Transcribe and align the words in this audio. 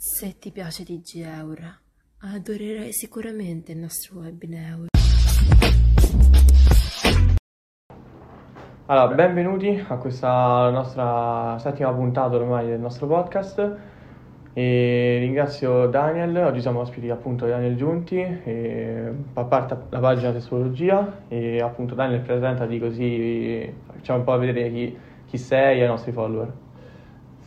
Se 0.00 0.38
ti 0.38 0.52
piace 0.52 0.84
TG 0.84 1.26
Eura, 1.26 1.76
adorerai 2.20 2.92
sicuramente 2.92 3.72
il 3.72 3.78
nostro 3.78 4.20
webinar. 4.20 4.86
Allora, 8.86 9.12
benvenuti 9.12 9.84
a 9.88 9.96
questa 9.96 10.70
nostra 10.70 11.58
settima 11.58 11.92
puntata 11.92 12.36
ormai 12.36 12.68
del 12.68 12.78
nostro 12.78 13.08
podcast. 13.08 13.76
E 14.52 15.16
ringrazio 15.18 15.88
Daniel, 15.88 16.44
oggi 16.44 16.60
siamo 16.60 16.78
ospiti 16.78 17.10
appunto 17.10 17.46
Daniel 17.46 17.74
Giunti, 17.74 18.22
fa 19.32 19.44
parte 19.46 19.78
la 19.88 19.98
pagina 19.98 20.30
Sessuologia 20.30 21.24
e 21.26 21.60
appunto 21.60 21.96
Daniel 21.96 22.20
presentati 22.20 22.78
così 22.78 23.74
facciamo 23.86 24.20
un 24.20 24.24
po' 24.24 24.38
vedere 24.38 24.70
chi, 24.70 24.96
chi 25.26 25.38
sei 25.38 25.80
e 25.80 25.84
i 25.84 25.88
nostri 25.88 26.12
follower. 26.12 26.66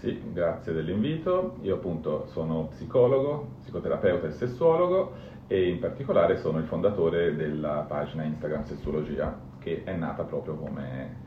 Sì, 0.02 0.20
grazie 0.34 0.74
dell'invito. 0.74 1.58
Io 1.62 1.76
appunto 1.76 2.26
sono 2.30 2.70
psicologo, 2.72 3.50
psicoterapeuta 3.62 4.26
e 4.26 4.32
sessuologo 4.32 5.12
e 5.46 5.70
in 5.70 5.78
particolare 5.78 6.38
sono 6.38 6.58
il 6.58 6.66
fondatore 6.66 7.36
della 7.36 7.86
pagina 7.88 8.24
Instagram 8.24 8.64
Sessuologia 8.64 9.38
che 9.60 9.84
è 9.84 9.94
nata 9.94 10.24
proprio 10.24 10.56
come, 10.56 11.18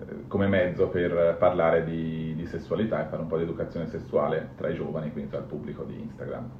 eh, 0.00 0.28
come 0.28 0.48
mezzo 0.48 0.88
per 0.88 1.36
parlare 1.38 1.82
di, 1.82 2.34
di, 2.36 2.44
sessualità 2.44 3.00
e 3.00 3.08
fare 3.08 3.22
un 3.22 3.28
po' 3.28 3.38
di 3.38 3.44
educazione 3.44 3.86
sessuale 3.86 4.50
tra 4.54 4.68
i 4.68 4.74
giovani, 4.74 5.10
quindi 5.12 5.30
tra 5.30 5.38
il 5.38 5.46
pubblico 5.46 5.84
di 5.84 5.98
Instagram. 5.98 6.50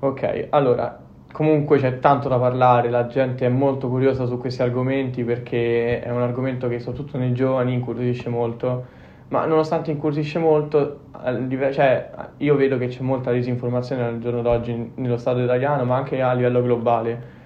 Ok, 0.00 0.48
allora 0.50 1.00
comunque 1.30 1.78
c'è 1.78 2.00
tanto 2.00 2.28
da 2.28 2.38
parlare, 2.40 2.90
la 2.90 3.06
gente 3.06 3.46
è 3.46 3.48
molto 3.48 3.88
curiosa 3.88 4.26
su 4.26 4.38
questi 4.38 4.62
argomenti 4.62 5.22
perché 5.22 6.00
è 6.00 6.10
un 6.10 6.22
argomento 6.22 6.66
che 6.66 6.80
soprattutto 6.80 7.16
nei 7.16 7.32
giovani 7.32 7.74
incuriosisce 7.74 8.28
molto 8.28 8.96
ma 9.28 9.44
nonostante 9.44 9.90
incuriosisce 9.90 10.38
molto, 10.38 11.00
cioè, 11.72 12.10
io 12.38 12.56
vedo 12.56 12.78
che 12.78 12.86
c'è 12.88 13.02
molta 13.02 13.30
disinformazione 13.30 14.02
al 14.02 14.18
giorno 14.18 14.40
d'oggi 14.40 14.92
nello 14.94 15.18
Stato 15.18 15.40
italiano, 15.40 15.84
ma 15.84 15.96
anche 15.96 16.22
a 16.22 16.32
livello 16.32 16.62
globale. 16.62 17.36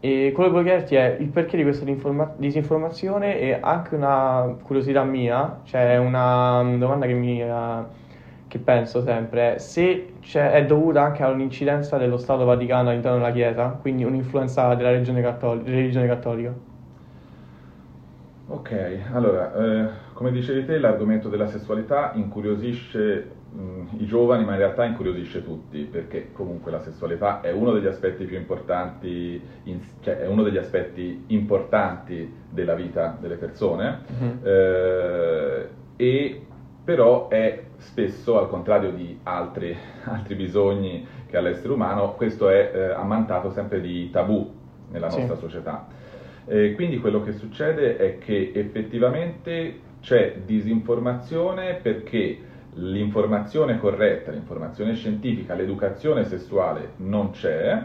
E 0.00 0.32
quello 0.34 0.50
che 0.50 0.54
voglio 0.56 0.68
chiederti 0.68 0.94
è 0.96 1.16
il 1.20 1.28
perché 1.28 1.56
di 1.56 1.62
questa 1.62 1.86
disinformazione 2.36 3.38
e 3.38 3.58
anche 3.58 3.94
una 3.94 4.54
curiosità 4.62 5.02
mia, 5.04 5.60
cioè 5.62 5.96
una 5.96 6.62
domanda 6.76 7.06
che, 7.06 7.14
mi, 7.14 7.40
uh, 7.40 7.86
che 8.46 8.58
penso 8.58 9.00
sempre, 9.00 9.58
se 9.60 10.12
è 10.20 10.64
dovuta 10.66 11.02
anche 11.04 11.22
all'incidenza 11.22 11.96
dello 11.96 12.18
Stato 12.18 12.44
Vaticano 12.44 12.90
all'interno 12.90 13.18
della 13.18 13.32
Chiesa, 13.32 13.78
quindi 13.80 14.04
un'influenza 14.04 14.74
della 14.74 14.90
religione. 14.90 15.22
Religione 15.64 16.06
cattolica. 16.06 16.52
Ok, 18.46 18.98
allora, 19.12 19.54
eh, 19.54 20.03
come 20.14 20.30
dicevi 20.30 20.64
te, 20.64 20.78
l'argomento 20.78 21.28
della 21.28 21.48
sessualità 21.48 22.12
incuriosisce 22.14 23.30
mh, 23.50 23.96
i 23.98 24.06
giovani, 24.06 24.44
ma 24.44 24.52
in 24.52 24.58
realtà 24.58 24.84
incuriosisce 24.84 25.44
tutti, 25.44 25.80
perché 25.82 26.32
comunque 26.32 26.70
la 26.70 26.80
sessualità 26.80 27.40
è 27.40 27.52
uno 27.52 27.72
degli 27.72 27.86
aspetti 27.86 28.24
più 28.24 28.36
importanti, 28.36 29.40
in, 29.64 29.80
cioè 30.00 30.18
è 30.18 30.26
uno 30.26 30.42
degli 30.42 30.56
aspetti 30.56 31.24
importanti 31.28 32.32
della 32.48 32.74
vita 32.74 33.16
delle 33.20 33.36
persone, 33.36 34.00
mm-hmm. 34.12 34.36
eh, 34.42 35.68
e 35.96 36.46
però 36.84 37.28
è 37.28 37.64
spesso, 37.78 38.38
al 38.38 38.48
contrario 38.48 38.92
di 38.92 39.18
altri, 39.24 39.76
altri 40.04 40.36
bisogni 40.36 41.06
che 41.26 41.36
ha 41.36 41.40
l'essere 41.40 41.72
umano, 41.72 42.14
questo 42.14 42.48
è 42.48 42.70
eh, 42.72 42.90
ammantato 42.92 43.50
sempre 43.50 43.80
di 43.80 44.10
tabù 44.10 44.52
nella 44.90 45.06
nostra 45.06 45.34
sì. 45.34 45.40
società. 45.40 45.86
Eh, 46.46 46.74
quindi 46.74 46.98
quello 46.98 47.22
che 47.22 47.32
succede 47.32 47.96
è 47.96 48.18
che 48.18 48.52
effettivamente 48.54 49.80
c'è 50.04 50.36
disinformazione 50.44 51.78
perché 51.80 52.38
l'informazione 52.74 53.78
corretta, 53.78 54.30
l'informazione 54.32 54.94
scientifica, 54.94 55.54
l'educazione 55.54 56.24
sessuale 56.24 56.90
non 56.96 57.30
c'è, 57.30 57.82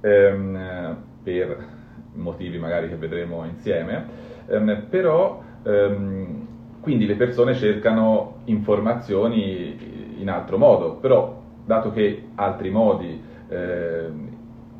ehm, 0.00 0.96
per 1.22 1.66
motivi 2.12 2.58
magari 2.58 2.88
che 2.88 2.96
vedremo 2.96 3.46
insieme, 3.46 4.04
ehm, 4.46 4.86
però 4.90 5.42
ehm, 5.62 6.46
quindi 6.80 7.06
le 7.06 7.14
persone 7.14 7.54
cercano 7.54 8.40
informazioni 8.44 10.18
in 10.18 10.28
altro 10.28 10.58
modo, 10.58 10.96
però 10.96 11.40
dato 11.64 11.90
che 11.92 12.24
altri 12.34 12.68
modi 12.68 13.18
eh, 13.48 14.06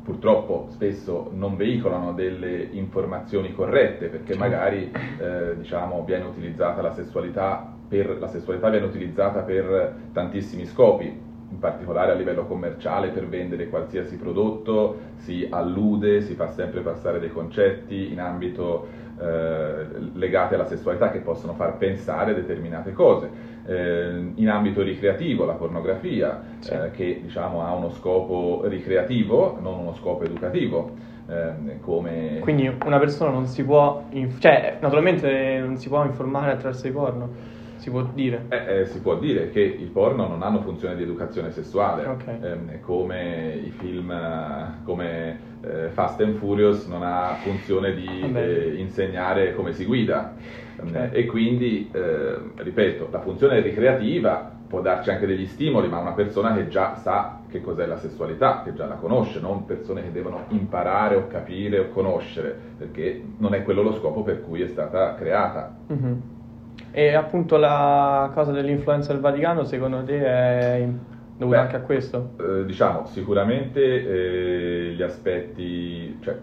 purtroppo 0.05 0.67
spesso 0.69 1.31
non 1.33 1.55
veicolano 1.55 2.13
delle 2.13 2.69
informazioni 2.71 3.53
corrette 3.53 4.07
perché 4.07 4.35
magari 4.37 4.91
eh, 4.91 5.57
diciamo, 5.57 6.03
viene 6.03 6.25
utilizzata 6.25 6.83
la 6.83 6.93
sessualità 6.93 7.73
per, 7.87 8.17
la 8.19 8.27
sessualità 8.27 8.69
viene 8.69 8.85
utilizzata 8.85 9.41
per 9.41 9.95
tantissimi 10.13 10.65
scopi, 10.65 11.05
in 11.05 11.59
particolare 11.59 12.11
a 12.11 12.15
livello 12.15 12.45
commerciale 12.45 13.09
per 13.09 13.27
vendere 13.27 13.67
qualsiasi 13.67 14.17
prodotto, 14.17 14.97
si 15.17 15.47
allude, 15.49 16.21
si 16.21 16.35
fa 16.35 16.49
sempre 16.49 16.81
passare 16.81 17.19
dei 17.19 17.31
concetti 17.31 18.11
in 18.11 18.19
ambito 18.19 18.87
eh, 19.19 19.85
legati 20.13 20.53
alla 20.53 20.65
sessualità 20.65 21.09
che 21.09 21.19
possono 21.19 21.53
far 21.53 21.77
pensare 21.77 22.33
determinate 22.35 22.93
cose 22.93 23.53
eh, 23.65 24.31
in 24.35 24.49
ambito 24.49 24.81
ricreativo, 24.81 25.45
la 25.45 25.53
pornografia, 25.53 26.41
sì. 26.59 26.71
eh, 26.71 26.91
che 26.91 27.19
diciamo, 27.23 27.65
ha 27.65 27.73
uno 27.73 27.91
scopo 27.91 28.63
ricreativo, 28.65 29.57
non 29.61 29.79
uno 29.79 29.93
scopo 29.95 30.23
educativo. 30.23 31.13
Eh, 31.27 31.79
come... 31.81 32.37
Quindi 32.39 32.71
una 32.85 32.99
persona 32.99 33.31
non 33.31 33.47
si 33.47 33.63
può, 33.63 34.03
inf- 34.11 34.39
cioè 34.39 34.77
naturalmente 34.79 35.59
non 35.59 35.77
si 35.77 35.89
può 35.89 36.03
informare 36.03 36.51
attraverso 36.51 36.87
i 36.87 36.91
porno. 36.91 37.53
Si 37.77 37.89
può 37.89 38.03
dire? 38.13 38.45
Eh, 38.49 38.79
eh, 38.79 38.85
si 38.85 38.99
può 39.01 39.17
dire 39.17 39.49
che 39.49 39.61
i 39.61 39.89
porno 39.91 40.27
non 40.27 40.41
hanno 40.41 40.61
funzione 40.61 40.95
di 40.95 41.03
educazione 41.03 41.51
sessuale, 41.51 42.05
okay. 42.05 42.39
eh, 42.41 42.79
come 42.79 43.61
i 43.63 43.69
film 43.71 44.13
come 44.83 45.39
eh, 45.61 45.89
Fast 45.89 46.21
and 46.21 46.35
Furious 46.35 46.85
non 46.87 47.03
ha 47.03 47.35
funzione 47.41 47.93
di 47.93 48.07
eh, 48.33 48.75
insegnare 48.77 49.53
come 49.55 49.73
si 49.73 49.85
guida. 49.85 50.33
Okay. 50.77 51.09
E 51.11 51.25
quindi, 51.25 51.89
eh, 51.91 52.37
ripeto, 52.55 53.07
la 53.11 53.21
funzione 53.21 53.61
ricreativa 53.61 54.51
può 54.67 54.81
darci 54.81 55.09
anche 55.09 55.25
degli 55.25 55.45
stimoli, 55.45 55.87
ma 55.87 55.99
una 55.99 56.13
persona 56.13 56.53
che 56.53 56.67
già 56.67 56.95
sa 56.95 57.41
che 57.49 57.61
cos'è 57.61 57.85
la 57.85 57.97
sessualità, 57.97 58.61
che 58.63 58.73
già 58.73 58.85
la 58.85 58.95
conosce, 58.95 59.39
non 59.39 59.65
persone 59.65 60.03
che 60.03 60.11
devono 60.11 60.45
imparare 60.49 61.15
o 61.15 61.27
capire 61.27 61.79
o 61.79 61.89
conoscere, 61.89 62.57
perché 62.77 63.23
non 63.37 63.53
è 63.53 63.63
quello 63.63 63.81
lo 63.83 63.93
scopo 63.93 64.23
per 64.23 64.41
cui 64.41 64.61
è 64.61 64.67
stata 64.67 65.15
creata. 65.15 65.73
Mm-hmm. 65.91 66.13
E 66.91 67.13
appunto 67.13 67.57
la 67.57 68.31
cosa 68.33 68.51
dell'influenza 68.51 69.11
del 69.11 69.21
Vaticano, 69.21 69.63
secondo 69.65 70.03
te 70.03 70.25
è 70.25 70.87
dovuta 71.37 71.61
anche 71.61 71.75
a 71.75 71.81
questo? 71.81 72.31
Eh, 72.39 72.65
diciamo, 72.65 73.05
sicuramente 73.05 73.81
eh, 73.81 74.93
gli 74.93 75.01
aspetti, 75.01 76.17
cioè, 76.21 76.37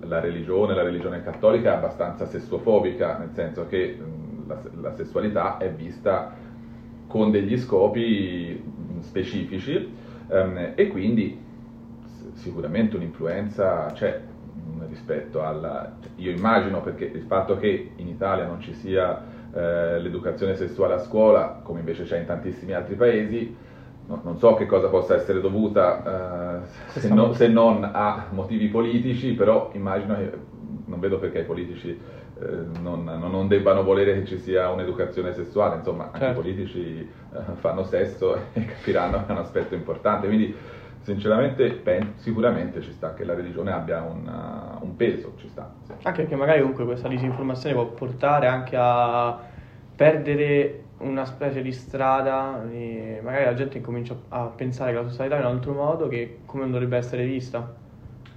la 0.00 0.20
religione, 0.20 0.74
la 0.74 0.82
religione 0.82 1.22
cattolica 1.22 1.72
è 1.72 1.76
abbastanza 1.76 2.26
sessuofobica, 2.26 3.18
nel 3.18 3.30
senso 3.32 3.66
che 3.66 3.98
la, 4.46 4.60
la 4.80 4.94
sessualità 4.94 5.58
è 5.58 5.70
vista 5.70 6.34
con 7.06 7.30
degli 7.30 7.58
scopi 7.58 8.62
specifici 9.00 9.94
um, 10.28 10.72
e 10.74 10.88
quindi 10.88 11.38
sicuramente 12.34 12.96
un'influenza 12.96 13.90
c'è 13.92 14.20
rispetto 14.88 15.42
alla... 15.42 15.96
Io 16.16 16.30
immagino 16.30 16.80
perché 16.80 17.04
il 17.04 17.22
fatto 17.22 17.56
che 17.56 17.92
in 17.96 18.08
Italia 18.08 18.46
non 18.46 18.60
ci 18.60 18.74
sia 18.74 19.31
eh, 19.54 19.98
l'educazione 20.00 20.54
sessuale 20.54 20.94
a 20.94 20.98
scuola, 20.98 21.60
come 21.62 21.80
invece 21.80 22.04
c'è 22.04 22.18
in 22.18 22.26
tantissimi 22.26 22.72
altri 22.72 22.94
paesi, 22.94 23.56
non 24.06 24.36
so 24.38 24.54
che 24.54 24.66
cosa 24.66 24.88
possa 24.88 25.14
essere 25.14 25.40
dovuta 25.40 26.60
eh, 26.62 27.00
se, 27.00 27.08
no, 27.08 27.32
se, 27.32 27.48
non 27.48 27.88
a 27.90 28.26
motivi 28.30 28.68
politici, 28.68 29.32
però 29.32 29.70
immagino 29.74 30.16
che 30.16 30.32
non 30.86 31.00
vedo 31.00 31.18
perché 31.18 31.40
i 31.40 31.44
politici 31.44 31.90
eh, 31.90 32.80
non, 32.80 33.04
non, 33.04 33.46
debbano 33.48 33.82
volere 33.82 34.14
che 34.14 34.26
ci 34.26 34.38
sia 34.38 34.70
un'educazione 34.70 35.32
sessuale, 35.32 35.76
insomma 35.76 36.06
anche 36.06 36.18
certo. 36.18 36.40
i 36.40 36.42
politici 36.42 36.98
eh, 36.98 37.38
fanno 37.54 37.84
sesso 37.84 38.36
e 38.52 38.64
capiranno 38.64 39.18
che 39.24 39.28
è 39.28 39.32
un 39.32 39.38
aspetto 39.38 39.74
importante, 39.74 40.26
quindi 40.26 40.54
sinceramente 41.02 41.70
penso, 41.72 42.12
sicuramente 42.16 42.80
ci 42.80 42.92
sta 42.92 43.14
che 43.14 43.24
la 43.24 43.34
religione 43.34 43.72
abbia 43.72 44.02
una, 44.02 44.78
un 44.80 44.96
peso, 44.96 45.34
ci 45.36 45.48
sta. 45.48 45.72
Sì. 45.84 45.92
Anche 46.02 46.22
perché 46.22 46.36
magari 46.36 46.60
comunque 46.60 46.84
questa 46.84 47.08
disinformazione 47.08 47.74
può 47.74 47.86
portare 47.86 48.46
anche 48.46 48.76
a 48.78 49.38
perdere 49.94 50.84
una 50.98 51.24
specie 51.24 51.62
di 51.62 51.72
strada 51.72 52.62
e 52.70 53.20
magari 53.22 53.44
la 53.44 53.54
gente 53.54 53.80
comincia 53.80 54.16
a 54.28 54.46
pensare 54.46 54.92
che 54.92 54.98
la 54.98 55.08
sessualità 55.08 55.36
è 55.36 55.40
in 55.40 55.46
un 55.46 55.52
altro 55.52 55.72
modo 55.72 56.08
che 56.08 56.38
come 56.46 56.62
non 56.62 56.72
dovrebbe 56.72 56.96
essere 56.96 57.24
vista 57.24 57.74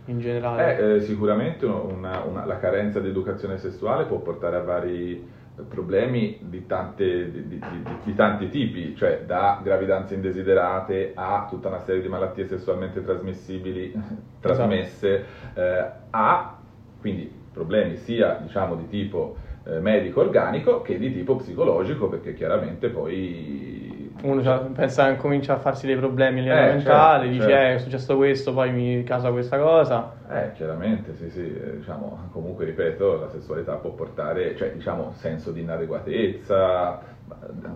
in 0.05 0.19
generale. 0.19 0.77
Eh, 0.77 0.95
eh, 0.95 1.01
sicuramente 1.01 1.65
una, 1.65 2.21
una, 2.21 2.45
la 2.45 2.57
carenza 2.57 2.99
di 2.99 3.09
educazione 3.09 3.57
sessuale 3.57 4.05
può 4.05 4.17
portare 4.17 4.57
a 4.57 4.61
vari 4.61 5.27
problemi 5.67 6.37
di, 6.41 6.65
tante, 6.65 7.31
di, 7.31 7.47
di, 7.47 7.61
di, 8.03 8.13
tanti 8.15 8.49
tipi, 8.49 8.95
cioè 8.95 9.23
da 9.25 9.59
gravidanze 9.63 10.15
indesiderate 10.15 11.11
a 11.15 11.47
tutta 11.49 11.69
una 11.69 11.79
serie 11.79 12.01
di 12.01 12.07
malattie 12.07 12.45
sessualmente 12.45 13.03
trasmissibili, 13.03 13.93
trasmesse, 14.41 15.15
esatto. 15.15 15.59
eh, 15.59 15.91
a 16.09 16.57
quindi 16.99 17.31
problemi 17.53 17.97
sia 17.97 18.39
diciamo 18.41 18.75
di 18.75 18.87
tipo 18.87 19.37
eh, 19.63 19.79
medico 19.79 20.21
organico 20.21 20.81
che 20.81 20.97
di 20.97 21.13
tipo 21.13 21.35
psicologico 21.35 22.09
perché 22.09 22.33
chiaramente 22.33 22.89
poi 22.89 23.94
uno 24.23 24.41
c'ha- 24.41 24.59
pensa, 24.73 25.15
comincia 25.15 25.53
a 25.53 25.57
farsi 25.57 25.85
dei 25.87 25.95
problemi 25.97 26.39
a 26.39 26.43
livello 26.43 26.61
Eh, 26.61 26.75
mentale, 26.75 27.25
certo, 27.25 27.31
dice 27.33 27.49
certo. 27.49 27.67
eh, 27.71 27.73
è 27.75 27.77
successo 27.79 28.15
questo, 28.15 28.53
poi 28.53 28.71
mi 28.71 29.03
casa 29.03 29.31
questa 29.31 29.57
cosa. 29.59 30.13
Eh, 30.27 30.53
chiaramente, 30.53 31.13
sì, 31.15 31.29
sì, 31.29 31.53
eh, 31.55 31.77
diciamo, 31.77 32.29
comunque 32.31 32.65
ripeto, 32.65 33.19
la 33.19 33.29
sessualità 33.29 33.75
può 33.75 33.91
portare, 33.91 34.55
cioè, 34.55 34.71
diciamo, 34.73 35.13
senso 35.13 35.51
di 35.51 35.61
inadeguatezza, 35.61 36.99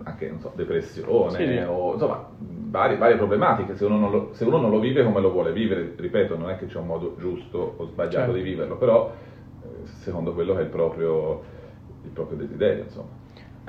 anche, 0.03 0.29
non 0.29 0.39
so, 0.39 0.51
depressione, 0.55 1.37
Sì, 1.37 1.45
sì. 1.45 1.57
o 1.67 1.93
insomma, 1.93 2.27
varie, 2.37 2.97
varie 2.97 3.17
problematiche, 3.17 3.75
se 3.75 3.85
uno, 3.85 3.97
non 3.99 4.11
lo, 4.11 4.29
se 4.33 4.45
uno 4.45 4.57
non 4.57 4.71
lo 4.71 4.79
vive 4.79 5.03
come 5.03 5.21
lo 5.21 5.31
vuole 5.31 5.51
vivere, 5.51 5.93
ripeto, 5.95 6.37
non 6.37 6.49
è 6.49 6.57
che 6.57 6.65
c'è 6.65 6.77
un 6.79 6.87
modo 6.87 7.15
giusto 7.19 7.75
o 7.77 7.85
sbagliato 7.85 8.15
Certo. 8.17 8.33
di 8.33 8.41
viverlo, 8.41 8.77
però, 8.77 9.11
eh, 9.61 9.85
secondo 9.85 10.33
quello 10.33 10.53
che 10.55 10.61
è 10.61 10.63
il 10.63 10.69
proprio, 10.69 11.43
il 12.01 12.09
proprio 12.11 12.37
desiderio, 12.37 12.83
insomma. 12.83 13.18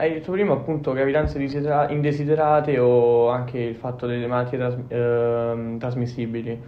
Hai 0.01 0.15
detto 0.15 0.33
prima 0.33 0.55
appunto 0.55 0.93
gravidanze 0.93 1.39
desidera- 1.39 1.91
indesiderate 1.91 2.79
o 2.79 3.29
anche 3.29 3.59
il 3.59 3.75
fatto 3.77 4.07
delle 4.07 4.27
malattie 4.27 4.57
tras- 4.57 4.79
ehm, 4.89 5.79
trasmissibili 5.79 6.59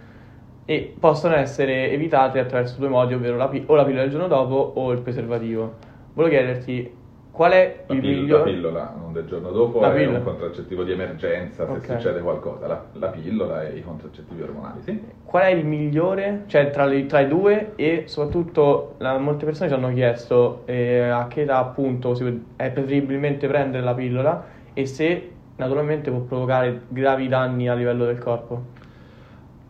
e 0.65 0.95
possono 0.99 1.33
essere 1.35 1.89
evitate 1.91 2.37
attraverso 2.39 2.77
due 2.79 2.89
modi, 2.89 3.15
ovvero 3.15 3.35
la 3.37 3.47
pi- 3.49 3.63
o 3.65 3.73
la 3.75 3.83
pillola 3.85 4.03
del 4.03 4.11
giorno 4.11 4.27
dopo 4.27 4.73
o 4.75 4.91
il 4.91 5.01
preservativo. 5.01 5.77
Volevo 6.13 6.35
chiederti 6.35 7.02
qual 7.33 7.51
è 7.51 7.83
La, 7.87 7.95
il 7.95 7.99
pill- 7.99 8.13
la 8.15 8.21
miglior... 8.21 8.43
pillola, 8.43 8.93
non 8.95 9.11
del 9.11 9.25
giorno 9.25 9.49
dopo, 9.49 9.79
La 9.79 9.91
è 9.91 9.97
pillola. 9.97 10.17
un 10.19 10.23
contraccettivo 10.23 10.83
di 10.83 10.91
emergenza 10.91 11.65
se 11.65 11.71
Ok. 11.71 11.85
succede 11.85 12.19
qualcosa, 12.21 12.67
la, 12.67 12.83
la 12.93 13.07
pillola 13.07 13.63
e 13.67 13.77
i 13.77 13.83
contraccettivi 13.83 14.41
ormonali, 14.43 14.81
sì. 14.83 15.01
Qual 15.25 15.41
è 15.43 15.47
il 15.49 15.65
migliore, 15.65 16.43
cioè 16.45 16.69
tra, 16.69 16.85
le- 16.85 17.07
tra 17.07 17.21
i 17.21 17.27
due 17.27 17.71
e 17.75 18.03
soprattutto 18.05 18.93
la- 18.99 19.17
molte 19.17 19.45
persone 19.45 19.67
ci 19.67 19.73
hanno 19.75 19.91
chiesto 19.91 20.61
eh, 20.65 21.09
a 21.09 21.25
che 21.27 21.41
età 21.41 21.57
appunto 21.57 22.15
è 22.55 22.69
preferibilmente 22.69 23.47
prendere 23.47 23.83
la 23.83 23.95
pillola 23.95 24.45
e 24.73 24.85
se 24.85 25.31
naturalmente 25.55 26.11
può 26.11 26.19
provocare 26.19 26.81
gravi 26.87 27.27
danni 27.27 27.67
a 27.67 27.73
livello 27.73 28.05
del 28.05 28.19
corpo. 28.19 28.61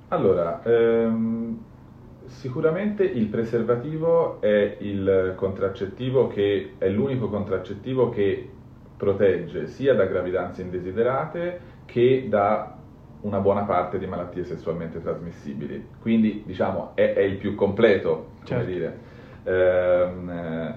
Allora, 0.09 0.61
ehm, 0.63 1.57
sicuramente 2.25 3.03
il 3.03 3.27
preservativo 3.27 4.41
è 4.41 4.77
il 4.79 5.33
contraccettivo 5.35 6.27
che 6.27 6.73
è 6.77 6.89
l'unico 6.89 7.29
contraccettivo 7.29 8.09
che 8.09 8.49
protegge 8.97 9.67
sia 9.67 9.93
da 9.93 10.05
gravidanze 10.05 10.61
indesiderate 10.61 11.59
che 11.85 12.27
da 12.29 12.77
una 13.21 13.39
buona 13.39 13.63
parte 13.63 13.99
di 13.99 14.05
malattie 14.05 14.43
sessualmente 14.43 15.01
trasmissibili. 15.01 15.85
Quindi, 16.01 16.43
diciamo, 16.45 16.91
è, 16.95 17.13
è 17.13 17.21
il 17.21 17.37
più 17.37 17.55
completo, 17.55 18.31
come 18.45 18.45
Certo. 18.45 18.65
dire. 18.65 18.99
Ehm, 19.43 20.29
eh, 20.29 20.75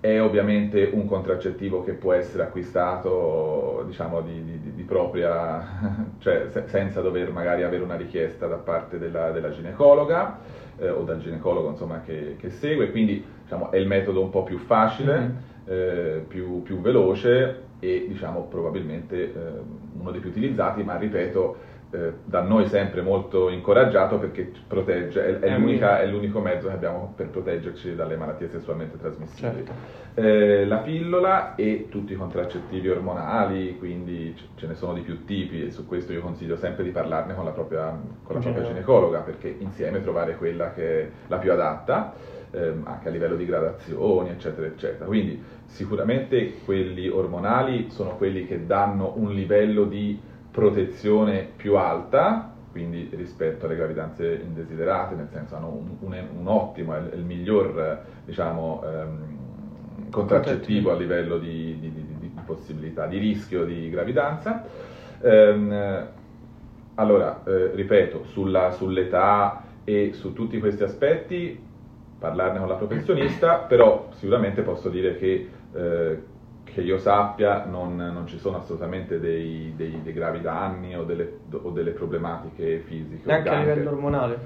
è 0.00 0.20
ovviamente 0.20 0.90
un 0.92 1.06
contraccettivo 1.06 1.82
che 1.82 1.92
può 1.92 2.12
essere 2.12 2.42
acquistato, 2.44 3.82
diciamo, 3.86 4.20
di, 4.20 4.44
di- 4.44 4.74
di 4.74 4.82
propria, 4.82 5.64
cioè 6.18 6.46
se- 6.50 6.64
senza 6.66 7.00
dover 7.00 7.30
magari 7.32 7.62
avere 7.62 7.82
una 7.82 7.96
richiesta 7.96 8.46
da 8.46 8.56
parte 8.56 8.98
della, 8.98 9.30
della 9.30 9.50
ginecologa 9.50 10.38
eh, 10.76 10.88
o 10.90 11.02
dal 11.02 11.18
ginecologo, 11.18 11.70
insomma, 11.70 12.00
che, 12.02 12.36
che 12.38 12.50
segue. 12.50 12.90
Quindi, 12.90 13.24
diciamo, 13.42 13.70
è 13.70 13.76
il 13.76 13.86
metodo 13.86 14.20
un 14.22 14.30
po' 14.30 14.42
più 14.44 14.58
facile, 14.58 15.18
Mhm. 15.18 15.34
eh, 15.68 16.24
più, 16.28 16.62
più 16.62 16.80
veloce 16.80 17.64
e, 17.80 18.06
diciamo, 18.08 18.42
probabilmente 18.44 19.16
eh, 19.24 19.32
uno 19.98 20.10
dei 20.10 20.20
più 20.20 20.30
utilizzati, 20.30 20.82
ma 20.84 20.96
ripeto, 20.96 21.56
eh, 21.90 22.12
da 22.24 22.40
noi 22.42 22.66
sempre 22.66 23.00
molto 23.00 23.48
incoraggiato 23.48 24.18
perché 24.18 24.50
protegge, 24.66 25.24
è, 25.24 25.38
è 25.38 25.54
È 25.54 25.58
l'unica- 25.58 26.00
è 26.00 26.06
l'unico 26.06 26.40
mezzo 26.40 26.66
che 26.68 26.74
abbiamo 26.74 27.12
per 27.14 27.28
proteggerci 27.28 27.94
dalle 27.94 28.16
malattie 28.16 28.48
sessualmente 28.50 28.98
trasmissibili. 28.98 29.64
Certo. 29.64 29.72
Eh, 30.20 30.64
la 30.66 30.78
pillola 30.78 31.54
e 31.54 31.86
tutti 31.88 32.12
i 32.14 32.16
contraccettivi 32.16 32.88
ormonali, 32.88 33.76
quindi 33.78 34.34
ce 34.56 34.66
ne 34.66 34.74
sono 34.74 34.94
di 34.94 35.02
più 35.02 35.24
tipi 35.24 35.64
e 35.66 35.70
su 35.70 35.86
questo 35.86 36.12
io 36.12 36.22
consiglio 36.22 36.56
sempre 36.56 36.82
di 36.84 36.90
parlarne 36.90 37.34
con 37.34 37.44
la 37.44 37.50
propria, 37.50 37.88
con 37.90 38.34
la 38.34 38.40
propria 38.40 38.52
Ginecologa. 38.64 38.72
ginecologa 38.72 39.18
perché 39.20 39.54
insieme 39.58 40.02
trovare 40.02 40.36
quella 40.36 40.72
che 40.72 41.00
è 41.02 41.08
la 41.28 41.36
più 41.36 41.52
adatta, 41.52 42.14
ehm, 42.50 42.82
anche 42.86 43.08
a 43.08 43.10
livello 43.10 43.36
di 43.36 43.44
gradazioni, 43.44 44.30
eccetera, 44.30 44.66
eccetera. 44.66 45.04
Quindi 45.04 45.40
sicuramente 45.66 46.54
quelli 46.64 47.08
ormonali 47.08 47.90
sono 47.90 48.16
quelli 48.16 48.46
che 48.46 48.66
danno 48.66 49.12
un 49.16 49.32
livello 49.32 49.84
di 49.84 50.18
protezione 50.56 51.52
più 51.54 51.76
alta, 51.76 52.64
quindi 52.70 53.10
rispetto 53.12 53.66
alle 53.66 53.76
gravidanze 53.76 54.36
indesiderate, 54.42 55.14
nel 55.14 55.28
senso 55.28 55.54
hanno 55.54 55.68
un, 55.74 55.96
un- 56.00 56.28
un 56.32 56.46
ottimo, 56.48 56.94
è 56.94 56.98
il, 57.00 57.10
il 57.18 57.24
miglior 57.24 58.02
diciamo, 58.24 58.82
ehm, 58.82 60.08
contraccettivo 60.10 60.90
a 60.92 60.96
livello 60.96 61.36
di, 61.38 61.78
di- 61.78 61.92
di- 61.92 62.18
di 62.18 62.42
possibilità, 62.42 63.06
di 63.06 63.18
rischio 63.18 63.64
di 63.66 63.90
gravidanza. 63.90 64.64
Ehm, 65.20 65.70
eh, 65.72 66.14
allora, 66.94 67.42
eh, 67.44 67.74
ripeto, 67.74 68.24
sulla- 68.24 68.70
sull'età 68.70 69.80
e 69.84 70.12
su 70.14 70.32
tutti 70.32 70.58
questi 70.58 70.82
aspetti 70.82 71.62
parlarne 72.18 72.58
con 72.58 72.68
la 72.68 72.76
professionista, 72.76 73.58
però 73.60 74.10
sicuramente 74.12 74.62
posso 74.62 74.88
dire 74.88 75.16
che, 75.16 75.50
eh, 75.70 76.22
che 76.76 76.82
io 76.82 76.98
sappia 76.98 77.64
non, 77.64 77.96
non 77.96 78.26
ci 78.26 78.36
sono 78.36 78.58
assolutamente 78.58 79.18
dei, 79.18 79.72
dei- 79.74 80.02
dei 80.02 80.12
gravi 80.12 80.42
danni 80.42 80.94
o 80.94 81.04
delle, 81.04 81.38
o 81.50 81.70
delle 81.70 81.92
problematiche 81.92 82.80
fisiche. 82.80 83.22
Neanche 83.24 83.48
a 83.48 83.58
livello 83.60 83.92
ormonale. 83.92 84.38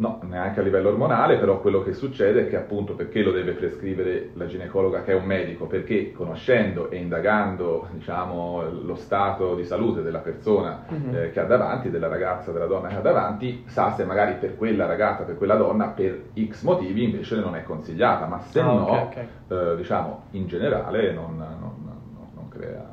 No, 0.00 0.18
neanche 0.22 0.60
a 0.60 0.62
livello 0.62 0.88
ormonale, 0.88 1.36
però 1.36 1.60
quello 1.60 1.82
che 1.82 1.92
succede 1.92 2.46
è 2.46 2.48
che 2.48 2.56
appunto 2.56 2.94
perché 2.94 3.22
lo 3.22 3.32
deve 3.32 3.52
prescrivere 3.52 4.30
la 4.32 4.46
ginecologa 4.46 5.02
che 5.02 5.12
è 5.12 5.14
un 5.14 5.26
medico? 5.26 5.66
Perché 5.66 6.10
conoscendo 6.12 6.88
e 6.88 6.96
indagando 6.96 7.86
diciamo, 7.92 8.62
lo 8.82 8.94
stato 8.94 9.54
di 9.54 9.62
salute 9.64 10.00
della 10.00 10.20
persona 10.20 10.84
Mhm. 10.88 11.14
eh, 11.14 11.30
che 11.32 11.40
ha 11.40 11.44
davanti, 11.44 11.90
della 11.90 12.08
ragazza, 12.08 12.50
della 12.50 12.64
donna 12.64 12.88
che 12.88 12.94
ha 12.96 13.00
davanti, 13.00 13.62
sa 13.66 13.90
se 13.92 14.04
magari 14.04 14.36
per 14.36 14.56
quella 14.56 14.86
ragazza, 14.86 15.24
per 15.24 15.36
quella 15.36 15.56
donna, 15.56 15.88
per 15.88 16.30
X 16.48 16.62
motivi 16.62 17.04
invece 17.04 17.36
non 17.36 17.54
è 17.54 17.62
consigliata, 17.62 18.24
ma 18.24 18.38
se 18.40 18.58
Ah, 18.60 18.64
no, 18.72 18.86
ok, 18.86 19.02
ok. 19.02 19.26
eh, 19.72 19.76
diciamo, 19.76 20.28
in 20.30 20.46
generale 20.46 21.12
non, 21.12 21.36
non- 21.36 21.74
non- 21.84 22.30
non 22.32 22.48
crea 22.48 22.88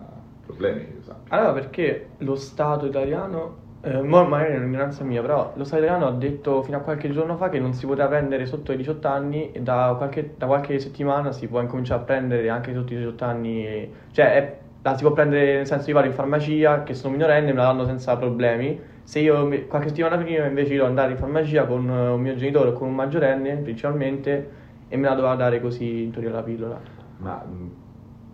problemi, 0.45 0.99
sappia. 1.03 1.37
Allora 1.37 1.53
perché 1.53 2.15
lo 2.17 2.35
Stato 2.35 2.85
italiano, 2.85 3.66
eh, 3.81 4.01
mo 4.01 4.25
magari 4.25 4.53
è 4.53 4.57
un'ignoranza 4.57 5.03
mia, 5.03 5.21
però 5.21 5.53
lo 5.55 5.63
Stato 5.63 5.83
italiano 5.83 6.07
ha 6.07 6.11
detto 6.11 6.61
fino 6.63 6.77
a 6.77 6.79
qualche 6.81 7.09
giorno 7.11 7.37
fa 7.37 7.49
che 7.49 7.59
non 7.59 7.73
si 7.73 7.85
poteva 7.85 8.07
prendere 8.07 8.45
sotto 8.45 8.71
i 8.71 8.77
18 8.77 9.07
anni 9.07 9.51
e 9.51 9.61
da 9.61 9.93
qualche, 9.97 10.33
da 10.37 10.45
qualche 10.47 10.79
settimana 10.79 11.31
si 11.31 11.47
può 11.47 11.61
incominciare 11.61 12.01
a 12.01 12.03
prendere 12.03 12.49
anche 12.49 12.73
sotto 12.73 12.93
i 12.93 12.97
18 12.97 13.23
anni, 13.25 13.93
cioè 14.11 14.33
è- 14.33 14.57
la 14.81 14.95
si 14.95 15.03
può 15.03 15.11
prendere 15.11 15.55
nel 15.55 15.65
senso 15.67 15.89
io 15.89 15.95
vado 15.95 16.07
in 16.07 16.13
farmacia 16.13 16.83
che 16.83 16.93
sono 16.93 17.13
minorenne 17.13 17.51
me 17.51 17.57
la 17.57 17.65
danno 17.65 17.85
senza 17.85 18.15
problemi. 18.17 18.79
Se 19.03 19.19
io 19.19 19.47
qualche 19.67 19.89
settimana 19.89 20.17
prima 20.17 20.45
invece 20.45 20.73
devo 20.73 20.85
andare 20.85 21.11
in 21.11 21.17
farmacia 21.17 21.65
con 21.65 21.87
un 21.89 22.21
mio 22.21 22.35
genitore 22.35 22.69
o 22.69 22.73
con 22.73 22.87
un 22.89 22.95
maggiorenne 22.95 23.57
principalmente 23.57 24.49
e 24.87 24.97
me 24.97 25.07
la 25.07 25.15
doveva 25.15 25.35
dare 25.35 25.59
così 25.61 26.03
in 26.03 26.11
teoria 26.11 26.31
la 26.31 26.43
pillola. 26.43 26.79
Ma 27.17 27.43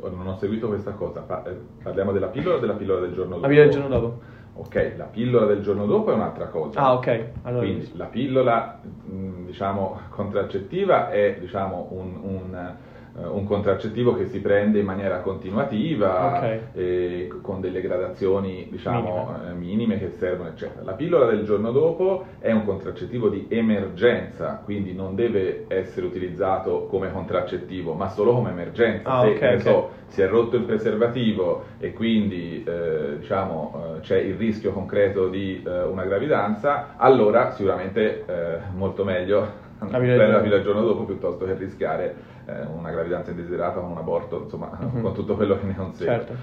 non 0.01 0.27
ho 0.27 0.35
seguito 0.35 0.67
questa 0.67 0.91
cosa, 0.91 1.25
eh, 1.45 1.57
parliamo 1.81 2.11
della 2.11 2.27
pillola 2.27 2.57
o 2.57 2.59
della 2.59 2.73
pillola 2.73 2.99
del 3.01 3.13
giorno 3.13 3.35
dopo? 3.35 3.41
La 3.41 3.47
pillola 3.47 3.65
del 3.65 3.73
giorno 3.79 3.99
dopo. 3.99 4.21
Ok, 4.55 4.93
la 4.97 5.05
pillola 5.05 5.47
del 5.47 5.61
giorno 5.63 5.85
dopo 5.87 6.11
è 6.11 6.13
un'altra 6.13 6.47
cosa. 6.47 6.79
Ah 6.79 6.93
ok, 6.93 7.29
allora 7.41 7.65
Quindi 7.65 7.91
la 7.95 8.05
pillola, 8.05 8.79
mh, 8.83 9.45
diciamo, 9.45 9.99
contraccettiva 10.09 11.09
è, 11.09 11.37
diciamo, 11.39 11.87
un, 11.91 12.19
un, 12.21 12.75
un 13.15 13.45
contraccettivo 13.45 14.15
che 14.15 14.25
si 14.27 14.39
prende 14.39 14.79
in 14.79 14.85
maniera 14.85 15.19
continuativa, 15.19 16.37
Ok. 16.37 16.59
e 16.73 17.29
con 17.41 17.61
delle 17.61 17.79
gradazioni, 17.81 18.67
diciamo, 18.71 19.35
eh, 19.49 19.53
minime 19.53 19.99
che 19.99 20.09
servono, 20.17 20.49
eccetera. 20.49 20.83
La 20.83 20.93
pillola 20.93 21.25
del 21.27 21.43
giorno 21.43 21.71
dopo 21.71 22.25
è 22.39 22.51
un 22.51 22.65
contraccettivo 22.65 23.29
di 23.29 23.45
emergenza, 23.49 24.61
quindi 24.63 24.93
non 24.93 25.13
deve 25.15 25.65
essere 25.67 26.05
utilizzato 26.07 26.87
come 26.87 27.11
contraccettivo, 27.11 27.93
ma 27.93 28.07
solo 28.09 28.33
come 28.33 28.49
emergenza. 28.49 29.07
Ah, 29.09 29.21
Se, 29.21 29.27
ok, 29.27 29.37
che 29.37 29.45
ne 29.47 29.53
ok. 29.55 29.61
so, 29.61 29.89
si 30.07 30.21
è 30.21 30.27
rotto 30.27 30.55
il 30.55 30.63
preservativo 30.63 31.63
e 31.79 31.93
quindi 31.93 32.63
eh, 32.65 33.17
diciamo, 33.19 33.95
eh, 33.97 33.99
c'è 34.01 34.17
il 34.17 34.35
rischio 34.35 34.71
concreto 34.71 35.27
di 35.27 35.61
eh, 35.65 35.83
una 35.83 36.03
gravidanza, 36.05 36.95
allora 36.97 37.51
sicuramente 37.51 38.23
eh, 38.25 38.57
molto 38.75 39.03
meglio 39.03 39.61
prendere 39.87 40.31
la 40.31 40.39
pillola 40.39 40.55
del 40.55 40.63
giorno 40.63 40.81
dopo 40.83 41.03
piuttosto 41.03 41.43
che 41.45 41.55
rischiare 41.55 42.15
eh, 42.45 42.61
una 42.77 42.91
gravidanza 42.91 43.31
indesiderata 43.31 43.79
con 43.79 43.91
un 43.91 43.97
aborto, 43.97 44.41
insomma, 44.43 44.77
Mhm. 44.79 45.01
con 45.03 45.13
tutto 45.13 45.35
quello 45.35 45.57
che 45.59 45.65
ne 45.65 45.75
consegue. 45.75 46.13
certo. 46.13 46.33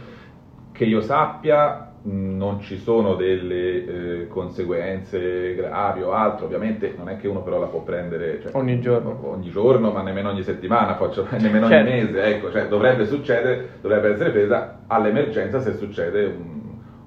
Che 0.73 0.85
io 0.85 1.01
sappia 1.03 1.87
non 2.03 2.61
ci 2.61 2.79
sono 2.79 3.15
delle 3.15 4.23
eh, 4.23 4.29
conseguenze 4.29 5.55
gravi 5.55 6.01
o 6.03 6.13
altro, 6.13 6.47
ovviamente 6.47 6.95
non 6.97 7.11
è 7.11 7.17
che 7.19 7.29
uno 7.29 7.43
però 7.43 7.59
la 7.59 7.67
può 7.67 7.81
prendere 7.81 8.41
cioè, 8.41 8.53
Ogni 8.55 8.81
giorno. 8.81 9.19
ogni 9.31 9.51
giorno, 9.51 9.91
ma 9.91 10.01
nemmeno 10.03 10.31
ogni 10.31 10.43
settimana, 10.43 10.95
faccio, 10.97 11.27
nemmeno 11.39 11.69
Certo. 11.69 11.91
ogni 11.91 12.03
mese, 12.05 12.23
ecco, 12.25 12.51
cioè 12.51 12.69
dovrebbe 12.69 13.05
succedere, 13.05 13.69
dovrebbe 13.83 14.13
essere 14.13 14.31
presa 14.31 14.79
all'emergenza 14.87 15.61
se 15.61 15.75
succede 15.77 16.25
un, 16.25 16.61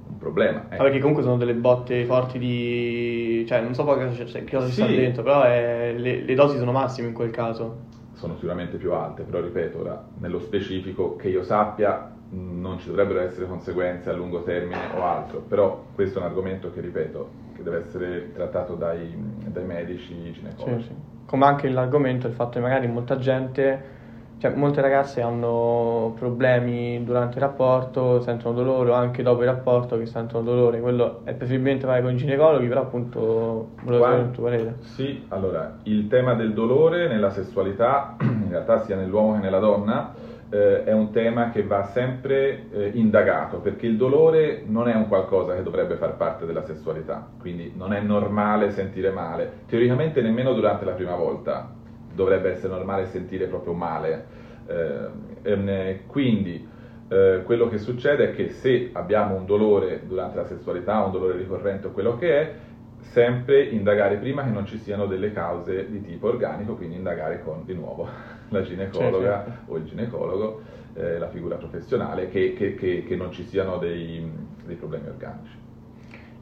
un 0.10 0.18
problema. 0.20 0.66
Ecco. 0.70 0.84
perché 0.84 1.00
comunque 1.00 1.24
sono 1.24 1.38
delle 1.38 1.56
botte 1.56 2.06
forti 2.06 2.38
di... 2.38 3.46
cioè 3.48 3.62
non 3.62 3.74
so 3.74 3.84
poi 3.86 3.96
cosa, 4.06 4.24
c'è- 4.24 4.44
cosa 4.44 4.68
ci 4.68 4.74
sta 4.74 4.86
dentro, 4.86 5.24
però 5.24 5.42
è- 5.44 5.96
le, 5.98 6.22
le 6.22 6.36
dosi 6.36 6.58
sono 6.60 6.72
massime 6.72 7.08
in 7.08 7.14
quel 7.16 7.32
caso. 7.32 7.78
Sono 8.14 8.36
sicuramente 8.36 8.78
più 8.78 8.94
alte, 8.94 9.24
però 9.24 9.42
ripeto, 9.42 9.80
ora 9.80 10.04
nello 10.20 10.40
specifico 10.40 11.16
che 11.16 11.30
io 11.30 11.44
sappia 11.44 12.12
non 12.30 12.80
ci 12.80 12.88
dovrebbero 12.88 13.20
essere 13.20 13.46
conseguenze 13.46 14.10
a 14.10 14.14
lungo 14.14 14.44
termine 14.44 14.80
o 14.96 15.04
altro, 15.04 15.40
però 15.40 15.86
questo 15.94 16.20
è 16.20 16.22
un 16.22 16.28
argomento 16.28 16.72
che, 16.72 16.82
ripeto, 16.82 17.30
che 17.56 17.64
deve 17.64 17.78
essere 17.80 18.32
trattato 18.34 18.76
dai, 18.76 19.14
dai 19.48 19.64
medici 19.66 20.32
ginecologi. 20.32 20.84
Sì, 20.84 20.88
sì. 20.88 20.96
Come 21.26 21.46
anche 21.46 21.70
l'argomento 21.70 22.28
il 22.28 22.34
fatto 22.34 22.54
che 22.54 22.60
magari 22.60 22.88
molta 22.88 23.18
gente 23.18 24.02
cioè, 24.38 24.54
molte 24.56 24.82
ragazze 24.82 25.22
hanno 25.22 26.14
problemi 26.18 27.02
durante 27.04 27.38
il 27.38 27.44
rapporto, 27.44 28.20
sentono 28.22 28.54
dolore 28.54 28.90
o 28.90 28.94
anche 28.94 29.24
dopo 29.24 29.42
il 29.42 29.48
rapporto 29.48 29.98
che 29.98 30.06
sentono 30.06 30.44
dolore. 30.44 30.82
Quello 30.82 31.22
è 31.24 31.34
preferibilmente 31.34 31.86
fare 31.86 32.02
con 32.02 32.12
i 32.12 32.18
ginecologi, 32.18 32.68
però 32.68 32.82
appunto 32.82 33.70
volevo 33.84 34.04
sapere 34.04 34.22
il 34.24 34.32
tuo 34.32 34.44
parere. 34.44 34.76
Sì, 34.82 35.26
allora, 35.30 35.78
il 35.84 36.08
tema 36.08 36.34
del 36.34 36.54
dolore 36.54 37.08
nella 37.08 37.30
sessualità, 37.30 38.18
in 38.22 38.50
realtà 38.50 38.84
sia 38.84 38.98
nell'uomo 38.98 39.36
che 39.36 39.40
nella 39.40 39.60
donna, 39.60 40.14
eh, 40.50 40.84
è 40.84 40.92
un 40.92 41.12
tema 41.12 41.50
che 41.50 41.64
va 41.64 41.86
sempre 41.86 42.70
eh, 42.70 42.92
indagato, 42.96 43.60
perché 43.60 43.88
il 43.88 43.98
dolore 43.98 44.64
non 44.66 44.90
è 44.90 44.96
un 44.96 45.08
qualcosa 45.08 45.56
che 45.56 45.64
dovrebbe 45.64 45.96
far 45.96 46.16
parte 46.16 46.46
della 46.46 46.64
sessualità, 46.64 47.28
quindi 47.40 47.74
non 47.76 47.94
è 47.94 48.02
normale 48.02 48.72
sentire 48.72 49.10
male, 49.10 49.62
teoricamente 49.68 50.22
nemmeno 50.22 50.54
durante 50.54 50.86
la 50.86 50.92
prima 50.92 51.16
volta 51.16 51.82
dovrebbe 52.14 52.52
essere 52.52 52.74
normale 52.74 53.08
sentire 53.08 53.48
proprio 53.48 53.74
male. 53.74 54.42
Eh, 54.66 56.02
quindi 56.08 56.68
eh, 57.10 57.42
quello 57.44 57.68
che 57.68 57.78
succede 57.78 58.32
è 58.32 58.36
che 58.36 58.50
se 58.50 58.90
abbiamo 58.94 59.36
un 59.36 59.46
dolore 59.46 60.02
durante 60.06 60.38
la 60.38 60.46
sessualità, 60.46 61.04
un 61.04 61.12
dolore 61.12 61.38
ricorrente 61.38 61.88
o 61.88 61.92
quello 61.92 62.18
che 62.18 62.40
è, 62.40 62.54
sempre 63.00 63.64
indagare 63.66 64.16
prima 64.18 64.44
che 64.44 64.50
non 64.50 64.66
ci 64.66 64.78
siano 64.80 65.06
delle 65.06 65.32
cause 65.32 65.90
di 65.90 66.02
tipo 66.02 66.28
organico, 66.28 66.76
quindi 66.76 66.96
indagare 66.96 67.42
con 67.44 67.64
di 67.66 67.74
nuovo 67.74 68.08
la 68.50 68.62
ginecologa 68.62 69.44
certo. 69.46 69.72
o 69.72 69.78
il 69.78 69.84
ginecologo, 69.84 70.62
eh, 70.96 71.18
la 71.18 71.30
figura 71.30 71.58
professionale, 71.58 72.30
che, 72.30 72.54
che, 72.54 72.76
che, 72.76 73.04
che 73.04 73.16
non 73.16 73.32
ci 73.32 73.44
siano 73.44 73.78
dei, 73.78 74.28
dei, 74.66 74.76
problemi 74.76 75.08
organici. 75.08 75.58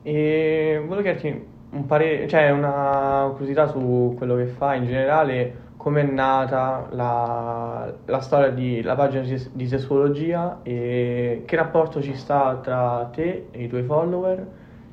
E 0.03 0.81
volevo 0.85 1.01
chiederti 1.01 1.45
un 1.71 1.85
parere, 1.85 2.27
cioè 2.27 2.49
una 2.51 3.27
curiosità 3.31 3.67
su 3.67 4.13
quello 4.17 4.35
che 4.35 4.47
fa 4.47 4.75
in 4.75 4.85
generale, 4.85 5.69
come 5.77 6.01
è 6.01 6.03
nata 6.03 6.87
la, 6.91 7.91
la 8.05 8.19
storia 8.19 8.51
della 8.51 8.95
pagina 8.95 9.23
di, 9.51 9.67
sessuologia 9.67 10.59
e 10.63 11.43
che 11.45 11.55
rapporto 11.55 12.01
ci 12.01 12.13
sta 12.13 12.59
tra 12.61 13.09
te 13.11 13.47
e 13.51 13.63
i 13.63 13.67
tuoi 13.67 13.83
follower 13.83 14.45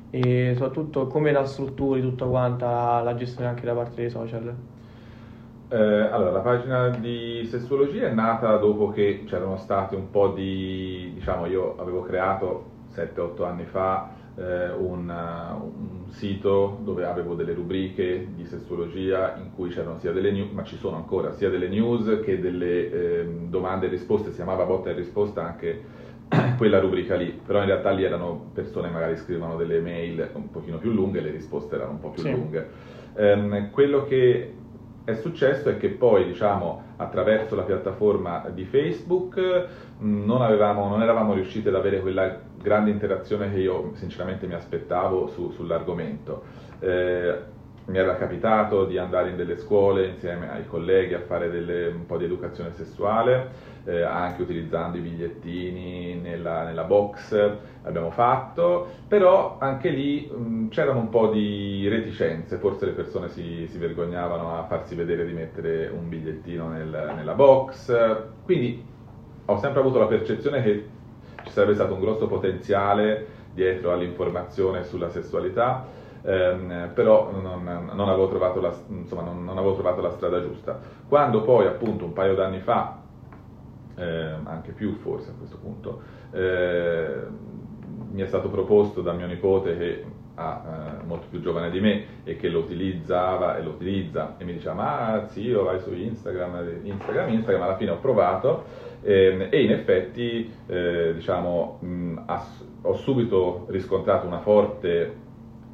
e 0.09 0.53
soprattutto 0.55 1.05
come 1.05 1.31
la 1.31 1.45
strutturi 1.45 2.01
tutta 2.01 2.25
quanta 2.25 3.01
la 3.01 3.13
gestione 3.13 3.49
anche 3.49 3.65
da 3.65 3.73
parte 3.73 3.95
dei 3.95 4.09
social. 4.09 4.55
Eh, 5.71 5.77
allora, 5.77 6.31
la 6.31 6.39
pagina 6.39 6.89
di 6.89 7.45
sessuologia 7.45 8.07
è 8.07 8.11
nata 8.11 8.55
dopo 8.55 8.89
che 8.89 9.25
c'erano 9.27 9.57
stati 9.57 9.93
un 9.93 10.09
po' 10.09 10.29
di, 10.29 11.11
diciamo, 11.13 11.45
io 11.45 11.75
avevo 11.77 12.01
creato 12.01 12.65
7-8 12.95 13.43
anni 13.43 13.65
fa 13.65 14.17
eh, 14.39 14.71
un, 14.71 15.09
un, 15.09 15.97
sito 16.11 16.79
dove 16.81 17.05
avevo 17.05 17.35
delle 17.35 17.53
rubriche 17.53 18.29
di 18.33 18.45
sessuologia 18.45 19.35
in 19.37 19.53
cui 19.53 19.69
c'erano 19.69 19.99
sia 19.99 20.11
delle 20.11 20.31
news, 20.31 20.51
ma 20.51 20.63
ci 20.63 20.75
sono 20.77 20.95
ancora, 20.95 21.33
sia 21.33 21.49
delle 21.49 21.67
news 21.67 22.21
che 22.23 22.39
delle 22.39 22.91
eh, 22.91 23.25
domande 23.47 23.85
e 23.85 23.89
risposte, 23.89 24.29
si 24.29 24.37
chiamava 24.37 24.65
botta 24.65 24.89
e 24.89 24.93
risposta 24.93 25.45
anche 25.45 25.83
quella 26.57 26.79
rubrica 26.79 27.15
lì, 27.15 27.39
però 27.45 27.59
in 27.59 27.65
realtà 27.65 27.91
lì 27.91 28.03
erano 28.03 28.49
persone 28.53 28.89
magari 28.89 29.17
scrivevano 29.17 29.55
delle 29.55 29.79
mail 29.81 30.29
un 30.33 30.49
pochino 30.49 30.77
più 30.77 30.91
lunghe, 30.91 31.21
le 31.21 31.31
risposte 31.31 31.75
erano 31.75 31.91
un 31.91 31.99
po' 31.99 32.09
più 32.09 32.23
sì. 32.23 32.31
lunghe. 32.31 32.97
Um, 33.15 33.69
quello 33.71 34.03
che 34.05 34.53
è 35.09 35.15
successo 35.15 35.69
è 35.69 35.77
che 35.77 35.89
poi, 35.89 36.25
diciamo, 36.25 36.83
attraverso 36.97 37.55
la 37.55 37.63
piattaforma 37.63 38.47
di 38.53 38.65
Facebook 38.65 39.67
non, 39.99 40.41
avevamo, 40.41 40.87
non 40.87 41.01
eravamo 41.01 41.33
riusciti 41.33 41.67
ad 41.67 41.75
avere 41.75 41.99
quella 41.99 42.39
grande 42.61 42.91
interazione 42.91 43.51
che 43.51 43.59
io 43.59 43.91
sinceramente 43.95 44.47
mi 44.47 44.53
aspettavo 44.53 45.27
su, 45.27 45.51
sull'argomento. 45.51 46.43
Eh, 46.79 47.57
mi 47.89 47.97
era 47.97 48.15
capitato 48.17 48.85
di 48.85 48.99
andare 48.99 49.29
in 49.29 49.35
delle 49.35 49.57
scuole 49.57 50.05
insieme 50.05 50.49
ai 50.51 50.67
colleghi 50.67 51.15
a 51.15 51.21
fare 51.21 51.49
delle, 51.49 51.87
un 51.87 52.05
po' 52.05 52.17
di 52.17 52.25
educazione 52.25 52.71
sessuale, 52.73 53.49
eh, 53.85 54.01
anche 54.01 54.43
utilizzando 54.43 54.97
i 54.97 55.01
bigliettini 55.01 56.13
nella, 56.21 56.63
nella, 56.65 56.83
box, 56.83 57.33
abbiamo 57.81 58.11
fatto, 58.11 58.87
però 59.07 59.57
anche 59.59 59.89
lì 59.89 60.29
mh, 60.29 60.67
c'erano 60.69 60.99
un 60.99 61.09
po' 61.09 61.29
di 61.29 61.87
reticenze, 61.89 62.57
forse 62.57 62.85
le 62.85 62.91
persone 62.91 63.29
si, 63.29 63.65
si, 63.67 63.79
vergognavano 63.79 64.55
a 64.55 64.65
farsi 64.65 64.93
vedere 64.93 65.25
di 65.25 65.33
mettere 65.33 65.87
un 65.87 66.07
bigliettino 66.07 66.69
nel, 66.69 67.13
nella 67.15 67.33
box, 67.33 67.91
quindi 68.45 68.85
ho 69.45 69.57
sempre 69.57 69.79
avuto 69.79 69.97
la 69.97 70.05
percezione 70.05 70.61
che 70.61 70.87
ci 71.43 71.51
sarebbe 71.51 71.73
stato 71.73 71.95
un 71.95 72.01
grosso 72.01 72.27
potenziale 72.27 73.37
dietro 73.51 73.91
all'informazione 73.91 74.83
sulla 74.83 75.09
sessualità 75.09 75.97
ehm, 76.21 76.91
però 76.93 77.31
non, 77.31 77.89
non, 77.93 78.09
avevo 78.09 78.59
la, 78.59 78.73
insomma, 78.87 79.23
non, 79.23 79.43
non, 79.43 79.57
avevo 79.57 79.73
trovato 79.73 80.01
la, 80.01 80.11
strada 80.11 80.41
giusta. 80.41 80.79
Quando 81.07 81.41
poi 81.43 81.67
appunto 81.67 82.05
un 82.05 82.13
paio 82.13 82.35
d'anni 82.35 82.59
fa, 82.59 82.99
eh, 83.95 84.35
anche 84.43 84.71
più 84.71 84.95
forse 84.95 85.31
a 85.31 85.33
questo 85.37 85.57
punto, 85.57 86.01
eh, 86.31 87.23
mi 88.11 88.21
è 88.21 88.25
stato 88.25 88.49
proposto 88.49 89.01
da 89.01 89.13
mio 89.13 89.27
nipote 89.27 89.77
che 89.77 90.05
è 90.39 91.03
molto 91.05 91.27
più 91.29 91.41
giovane 91.41 91.69
di 91.69 91.81
me 91.81 92.05
e 92.23 92.37
che 92.37 92.47
lo 92.47 92.59
utilizzava 92.59 93.57
e 93.57 93.61
lo 93.61 93.71
utilizza 93.71 94.35
e 94.37 94.45
mi 94.45 94.53
diceva 94.53 94.73
ma 94.73 95.27
zio 95.27 95.63
vai 95.63 95.79
su 95.79 95.93
Instagram, 95.93 96.79
Instagram, 96.83 97.29
Instagram, 97.33 97.61
alla 97.61 97.75
fine 97.75 97.91
ho 97.91 97.97
provato 97.97 98.63
eh, 99.01 99.47
e 99.49 99.63
in 99.63 99.71
effetti 99.71 100.49
eh, 100.67 101.13
diciamo 101.13 101.79
mh, 101.81 102.23
ho 102.83 102.95
subito 102.95 103.65
riscontrato 103.69 104.27
una 104.27 104.39
forte 104.39 105.27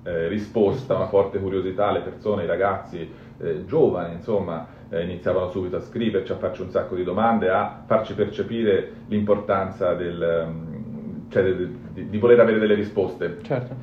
eh, 0.05 0.27
risposta, 0.27 0.95
una 0.95 1.07
forte 1.07 1.39
curiosità, 1.39 1.91
le 1.91 2.01
persone, 2.01 2.43
i 2.43 2.47
ragazzi 2.47 3.09
eh, 3.39 3.65
giovani, 3.65 4.13
insomma, 4.13 4.67
eh, 4.89 5.03
iniziavano 5.03 5.49
subito 5.49 5.77
a 5.77 5.81
scriverci, 5.81 6.31
a 6.31 6.37
farci 6.37 6.61
un 6.61 6.69
sacco 6.69 6.95
di 6.95 7.03
domande, 7.03 7.49
a 7.49 7.83
farci 7.85 8.13
percepire 8.13 8.91
l'importanza 9.07 9.93
del, 9.93 10.47
mm, 10.47 11.29
cioè 11.29 11.43
di, 11.53 11.77
di, 11.91 12.09
di, 12.09 12.17
voler 12.17 12.39
avere 12.39 12.59
delle 12.59 12.75
risposte. 12.75 13.37
Certo. 13.41 13.75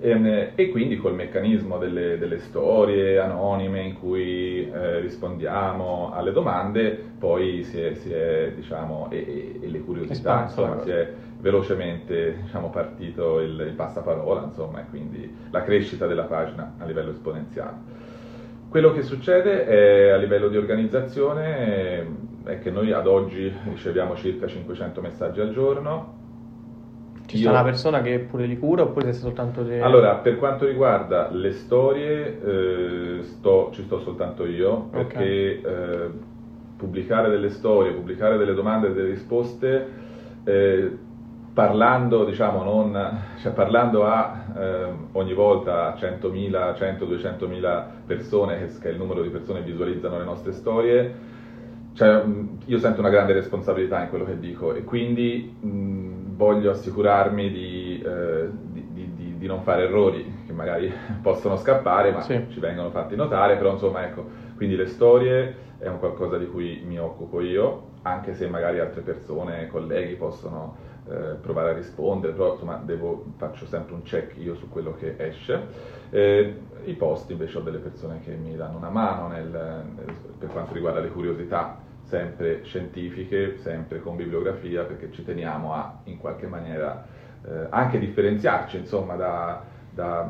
E, 0.00 0.10
ehm, 0.10 0.50
e, 0.54 0.68
quindi 0.70 0.96
col 0.96 1.14
meccanismo 1.14 1.78
delle, 1.78 2.18
delle 2.18 2.38
storie 2.38 3.18
anonime 3.18 3.82
in 3.82 3.94
cui 3.94 4.68
eh, 4.68 5.00
rispondiamo 5.00 6.12
alle 6.12 6.32
domande, 6.32 7.06
poi 7.18 7.62
si 7.64 7.80
è, 7.80 7.94
si 7.94 8.12
è 8.12 8.52
diciamo, 8.54 9.08
e, 9.10 9.58
e, 9.60 9.68
le 9.68 9.80
curiosità, 9.80 10.42
insomma, 10.42 10.80
si 10.82 10.90
è 10.90 11.12
velocemente 11.40 12.38
diciamo, 12.42 12.70
partito 12.70 13.40
il, 13.40 13.58
il 13.66 13.74
passaparola, 13.74 14.42
insomma, 14.44 14.80
e 14.80 14.84
quindi 14.90 15.36
la 15.50 15.62
crescita 15.62 16.06
della 16.06 16.24
pagina 16.24 16.74
a 16.78 16.84
livello 16.84 17.10
esponenziale. 17.10 18.06
Quello 18.68 18.92
che 18.92 19.02
succede 19.02 19.64
è, 19.64 20.10
a 20.10 20.16
livello 20.16 20.48
di 20.48 20.56
organizzazione 20.56 22.06
è 22.44 22.58
che 22.58 22.70
noi 22.70 22.92
ad 22.92 23.06
oggi 23.06 23.52
riceviamo 23.70 24.14
circa 24.16 24.46
500 24.46 25.00
messaggi 25.00 25.40
al 25.40 25.52
giorno. 25.52 26.16
Ci 27.26 27.36
Io... 27.36 27.42
sta 27.42 27.50
una 27.50 27.62
persona 27.62 28.02
che 28.02 28.18
pure 28.20 28.46
li 28.46 28.58
cura 28.58 28.82
oppure 28.82 29.12
sei 29.12 29.20
soltanto 29.22 29.64
te? 29.64 29.80
Allora, 29.80 30.16
per 30.16 30.36
quanto 30.36 30.66
riguarda 30.66 31.30
le 31.30 31.52
storie, 31.52 32.40
eh, 32.42 33.22
sto, 33.22 33.70
ci 33.72 33.82
sto 33.84 34.00
soltanto 34.00 34.44
io, 34.44 34.88
perché 34.90 35.60
okay. 35.62 35.72
eh, 35.72 36.10
pubblicare 36.76 37.30
delle 37.30 37.50
storie, 37.50 37.92
pubblicare 37.92 38.38
delle 38.38 38.54
domande 38.54 38.88
e 38.88 38.92
delle 38.92 39.10
risposte 39.10 39.88
eh, 40.44 40.98
parlando, 41.58 42.24
diciamo, 42.24 42.62
non, 42.62 43.18
cioè 43.40 43.50
parlando 43.50 44.06
a 44.06 44.44
eh, 44.56 44.86
ogni 45.10 45.34
volta 45.34 45.92
a 45.92 45.96
100.000, 45.96 46.76
100, 46.76 47.04
200.000 47.04 47.84
persone, 48.06 48.70
che 48.80 48.88
è 48.88 48.92
il 48.92 48.96
numero 48.96 49.22
di 49.22 49.28
persone 49.28 49.64
che 49.64 49.72
visualizzano 49.72 50.18
le 50.18 50.24
nostre 50.24 50.52
storie, 50.52 51.14
cioè, 51.94 52.22
io 52.64 52.78
sento 52.78 53.00
una 53.00 53.08
grande 53.08 53.32
responsabilità 53.32 54.00
in 54.00 54.08
quello 54.08 54.24
che 54.24 54.38
dico 54.38 54.72
e 54.72 54.84
quindi 54.84 55.52
mh, 55.58 56.36
voglio 56.36 56.70
assicurarmi 56.70 57.50
di, 57.50 58.04
eh, 58.06 58.50
di, 58.70 59.12
di, 59.16 59.34
di, 59.36 59.46
non 59.48 59.62
fare 59.62 59.82
errori 59.82 60.44
che 60.46 60.52
magari 60.52 60.92
possono 61.20 61.56
scappare 61.56 62.12
ma 62.12 62.20
sì. 62.20 62.40
ci 62.50 62.60
vengono 62.60 62.90
fatti 62.90 63.16
notare, 63.16 63.56
però 63.56 63.72
insomma 63.72 64.04
ecco, 64.04 64.24
quindi 64.54 64.76
le 64.76 64.86
storie 64.86 65.56
è 65.78 65.88
un 65.88 65.98
qualcosa 65.98 66.38
di 66.38 66.46
cui 66.46 66.84
mi 66.86 67.00
occupo 67.00 67.40
io, 67.40 67.86
anche 68.02 68.34
se 68.34 68.46
magari 68.46 68.78
altre 68.78 69.00
persone, 69.00 69.66
colleghi 69.66 70.14
possono 70.14 70.86
eh, 71.10 71.36
provare 71.40 71.70
a 71.70 71.72
rispondere, 71.72 72.32
però 72.32 72.52
insomma 72.52 72.80
devo, 72.84 73.24
faccio 73.36 73.66
sempre 73.66 73.94
un 73.94 74.02
check 74.02 74.36
io 74.38 74.54
su 74.56 74.68
quello 74.68 74.94
che 74.94 75.14
esce. 75.16 75.66
Eh, 76.10 76.58
I 76.84 76.94
post 76.94 77.30
invece 77.30 77.58
ho 77.58 77.60
delle 77.60 77.78
persone 77.78 78.20
che 78.20 78.34
mi 78.34 78.54
danno 78.56 78.76
una 78.76 78.90
mano 78.90 79.28
nel, 79.28 79.48
nel, 79.48 80.14
per 80.38 80.48
quanto 80.48 80.74
riguarda 80.74 81.00
le 81.00 81.08
curiosità, 81.08 81.78
sempre 82.04 82.62
scientifiche, 82.64 83.56
sempre 83.58 84.00
con 84.00 84.16
bibliografia, 84.16 84.84
perché 84.84 85.10
ci 85.12 85.24
teniamo 85.24 85.74
a 85.74 86.00
in 86.04 86.18
qualche 86.18 86.46
maniera 86.46 87.06
eh, 87.44 87.66
anche 87.70 87.98
differenziarci 87.98 88.78
insomma 88.78 89.14
da, 89.14 89.62
da, 89.90 90.28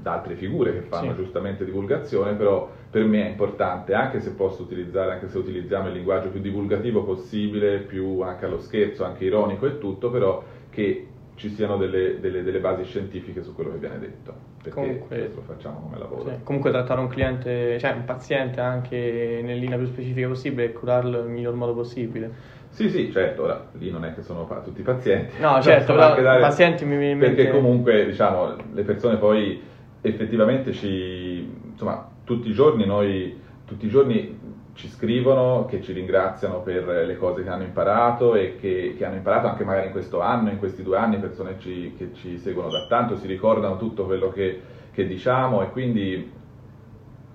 da, 0.00 0.12
altre 0.12 0.34
figure 0.36 0.72
che 0.72 0.80
fanno 0.82 1.10
sì. 1.10 1.16
giustamente 1.16 1.64
divulgazione, 1.64 2.34
però 2.34 2.70
per 2.90 3.04
me 3.04 3.26
è 3.26 3.28
importante, 3.28 3.92
anche 3.92 4.20
se 4.20 4.32
posso 4.32 4.62
utilizzare, 4.62 5.12
anche 5.12 5.28
se 5.28 5.36
utilizziamo 5.38 5.88
il 5.88 5.94
linguaggio 5.94 6.28
più 6.28 6.40
divulgativo 6.40 7.04
possibile, 7.04 7.78
più 7.78 8.20
anche 8.20 8.46
allo 8.46 8.58
scherzo, 8.60 9.04
anche 9.04 9.24
ironico 9.24 9.66
e 9.66 9.78
tutto, 9.78 10.10
però 10.10 10.42
che 10.70 11.06
ci 11.34 11.50
siano 11.50 11.76
delle, 11.76 12.18
delle, 12.18 12.42
delle 12.42 12.58
basi 12.58 12.84
scientifiche 12.84 13.42
su 13.42 13.54
quello 13.54 13.72
che 13.72 13.78
viene 13.78 13.98
detto, 13.98 14.34
perché 14.62 14.80
Comunque- 14.80 15.30
lo 15.34 15.42
facciamo 15.42 15.80
come 15.80 15.98
lavoro. 15.98 16.30
Sì, 16.30 16.36
comunque 16.42 16.70
trattare 16.70 17.00
un 17.00 17.08
cliente, 17.08 17.78
cioè 17.78 17.92
un 17.92 18.04
paziente 18.04 18.60
anche 18.60 19.40
nella 19.42 19.60
linea 19.60 19.76
più 19.76 19.86
specifica 19.86 20.26
possibile 20.26 20.64
e 20.64 20.72
curarlo 20.72 21.22
nel 21.22 21.30
miglior 21.30 21.54
modo 21.54 21.74
possibile. 21.74 22.56
Sì, 22.70 22.88
sì, 22.90 23.12
certo, 23.12 23.44
ora 23.44 23.66
lì 23.72 23.90
non 23.90 24.04
è 24.04 24.14
che 24.14 24.22
sono 24.22 24.46
tutti 24.64 24.82
pazienti. 24.82 25.40
No, 25.40 25.60
certo, 25.62 25.94
però 25.94 26.20
dare- 26.20 26.40
pazienti 26.40 26.84
mi 26.84 26.96
viene 26.96 27.12
in 27.12 27.18
mente... 27.18 27.34
Perché 27.36 27.50
comunque, 27.52 28.06
diciamo, 28.06 28.56
le 28.72 28.82
persone 28.82 29.16
poi 29.16 29.62
effettivamente 30.00 30.72
ci... 30.72 31.48
insomma, 31.70 32.16
tutti 32.28 32.50
i 32.50 32.52
giorni 32.52 32.84
noi, 32.84 33.40
tutti 33.64 33.86
i 33.86 33.88
giorni 33.88 34.38
ci 34.74 34.86
scrivono 34.88 35.64
che 35.64 35.80
ci 35.80 35.92
ringraziano 35.94 36.60
per 36.60 36.86
le 36.86 37.16
cose 37.16 37.42
che 37.42 37.48
hanno 37.48 37.62
imparato 37.64 38.34
e 38.34 38.56
che, 38.60 38.94
che 38.98 39.04
hanno 39.06 39.16
imparato 39.16 39.46
anche 39.46 39.64
magari 39.64 39.86
in 39.86 39.92
questo 39.92 40.20
anno, 40.20 40.50
in 40.50 40.58
questi 40.58 40.82
due 40.82 40.98
anni, 40.98 41.16
persone 41.16 41.56
ci- 41.58 41.94
che 41.96 42.10
ci 42.12 42.38
seguono 42.38 42.68
da 42.68 42.86
tanto, 42.86 43.16
si 43.16 43.26
ricordano 43.26 43.78
tutto 43.78 44.04
quello 44.04 44.30
che, 44.30 44.60
che 44.92 45.06
diciamo 45.06 45.62
e 45.62 45.70
quindi 45.70 46.30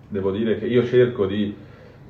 devo 0.09 0.29
dire 0.31 0.59
che 0.59 0.67
io 0.67 0.85
cerco 0.85 1.25
di, 1.25 1.55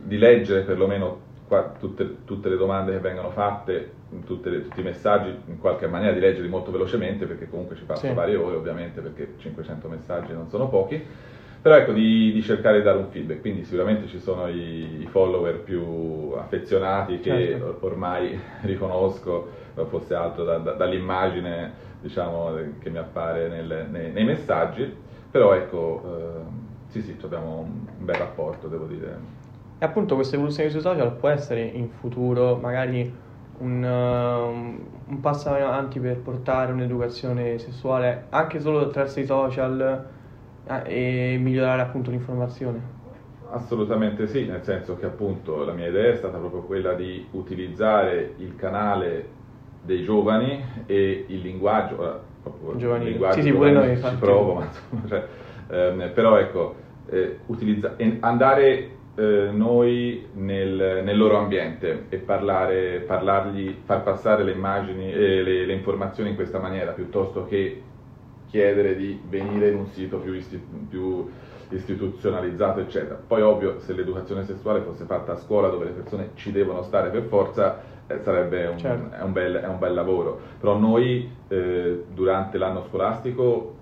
di 0.04 0.18
leggere 0.18 0.64
perlomeno 0.64 1.20
qua 1.48 1.74
tutte, 1.80 2.26
tutte 2.26 2.50
le 2.50 2.58
domande 2.58 2.92
che 2.92 3.00
vengono 3.00 3.30
fatte, 3.30 3.92
tutte 4.26 4.50
le- 4.50 4.62
tutti 4.64 4.82
i 4.82 4.84
messaggi, 4.84 5.34
in 5.48 5.58
qualche 5.58 5.88
maniera 5.88 6.14
di 6.14 6.20
leggerli 6.20 6.50
molto 6.50 6.70
velocemente 6.70 7.26
perché 7.26 7.50
comunque 7.50 7.78
ci 7.78 7.84
passo 7.86 8.06
Sì. 8.08 8.14
varie 8.14 8.36
ore 8.36 8.58
ovviamente 8.58 9.00
perché 9.00 9.36
500 9.38 9.88
messaggi 9.88 10.34
non 10.34 10.50
sono 10.50 10.68
pochi, 10.68 11.02
però 11.64 11.78
ecco 11.78 11.94
di, 11.94 12.34
di 12.34 12.42
cercare 12.44 12.80
di 12.80 12.84
dare 12.84 12.98
un 12.98 13.08
feedback, 13.10 13.40
quindi 13.40 13.64
sicuramente 13.64 14.08
ci 14.08 14.20
sono 14.20 14.50
i, 14.50 15.02
i 15.02 15.08
follower 15.10 15.62
più 15.62 16.34
affezionati 16.38 17.22
che 17.22 17.30
Certo. 17.52 17.66
or- 17.66 17.78
ormai 17.82 18.38
riconosco, 18.64 19.48
fosse 19.88 20.14
altro 20.14 20.44
da- 20.44 20.58
da- 20.58 20.74
dall'immagine 20.74 21.72
diciamo, 22.02 22.52
che 22.80 22.90
mi 22.90 22.98
appare 22.98 23.48
nel- 23.48 23.88
nei, 23.90 24.12
nei 24.12 24.26
messaggi, 24.26 24.94
però 25.32 25.54
ecco, 25.54 26.04
eh, 26.06 26.92
sì 26.92 27.02
sì, 27.02 27.16
abbiamo 27.24 27.60
un 27.60 28.06
bel 28.06 28.16
rapporto 28.16 28.68
devo 28.68 28.86
dire. 28.86 29.18
E 29.80 29.86
appunto 29.86 30.16
questa 30.16 30.36
evoluzione 30.36 30.70
sui 30.70 30.82
social 30.82 31.14
può 31.14 31.30
essere 31.30 31.62
in 31.62 31.88
futuro 31.90 32.58
magari 32.58 33.10
un, 33.60 33.84
uh, 33.84 35.12
un 35.12 35.20
passo 35.22 35.48
avanti 35.50 36.00
per 36.02 36.18
portare 36.18 36.74
un'educazione 36.74 37.58
sessuale 37.58 38.26
anche 38.32 38.60
solo 38.60 38.82
attraverso 38.82 39.22
i 39.22 39.26
social 39.26 40.06
e 40.86 41.38
migliorare 41.40 41.82
appunto 41.82 42.12
l'informazione. 42.12 43.02
Assolutamente 43.52 44.26
sì, 44.28 44.46
nel 44.46 44.64
senso 44.64 44.96
che 44.96 45.06
appunto 45.06 45.64
la 45.64 45.74
mia 45.74 45.88
idea 45.88 46.12
è 46.12 46.16
stata 46.16 46.38
proprio 46.38 46.62
quella 46.62 46.94
di 46.94 47.28
utilizzare 47.32 48.34
il 48.38 48.56
canale 48.56 49.28
dei 49.84 50.04
giovani 50.04 50.64
e 50.88 51.26
il 51.28 51.40
linguaggio, 51.42 52.22
il 52.44 53.04
linguaggio 53.04 53.36
Sì, 53.36 53.42
sì, 53.44 53.52
pure 53.54 53.72
giovanile 53.72 53.74
noi, 53.74 53.86
ci 53.88 53.92
infatti. 53.94 54.16
provo, 54.20 54.54
ma 54.56 54.68
cioè, 55.08 55.28
ehm, 55.70 56.12
però 56.14 56.38
ecco, 56.38 56.76
eh, 57.10 57.40
utilizza- 57.46 57.96
andare 58.22 58.90
eh, 59.16 59.50
noi 59.52 60.26
nel, 60.34 61.02
nel 61.04 61.18
loro 61.18 61.38
ambiente 61.38 62.06
e 62.10 62.18
parlare, 62.18 63.02
parlargli, 63.02 63.82
far 63.84 64.02
passare 64.02 64.44
le 64.44 64.52
immagini 64.54 65.12
e 65.12 65.44
le, 65.44 65.66
le 65.66 65.74
informazioni 65.74 66.30
in 66.32 66.36
questa 66.36 66.58
maniera 66.60 66.92
piuttosto 66.92 67.46
che 67.46 67.82
chiedere 68.54 68.96
di 68.96 69.20
venire 69.28 69.70
in 69.70 69.78
un 69.78 69.88
sito 69.88 70.18
più, 70.20 70.34
isti- 70.34 70.62
più 70.88 71.28
istituzionalizzato, 71.70 72.82
eccetera. 72.82 73.16
Poi 73.16 73.42
ovvio, 73.42 73.80
se 73.80 73.94
l'educazione 73.94 74.44
sessuale 74.46 74.82
fosse 74.82 75.06
fatta 75.06 75.32
a 75.32 75.38
scuola 75.38 75.70
dove 75.70 75.86
le 75.86 75.92
persone 75.92 76.30
ci 76.36 76.52
devono 76.52 76.84
stare 76.84 77.10
per 77.10 77.24
forza, 77.24 77.82
eh, 78.06 78.20
sarebbe 78.22 78.68
un, 78.68 78.78
Certo. 78.78 79.16
è 79.16 79.24
un 79.24 79.32
bel, 79.32 79.56
è 79.56 79.68
un 79.68 79.80
bel 79.80 79.96
lavoro. 79.96 80.40
Però 80.60 80.78
noi 80.78 81.32
eh, 81.48 82.04
durante 82.14 82.60
l'anno 82.60 82.84
scolastico 82.84 83.74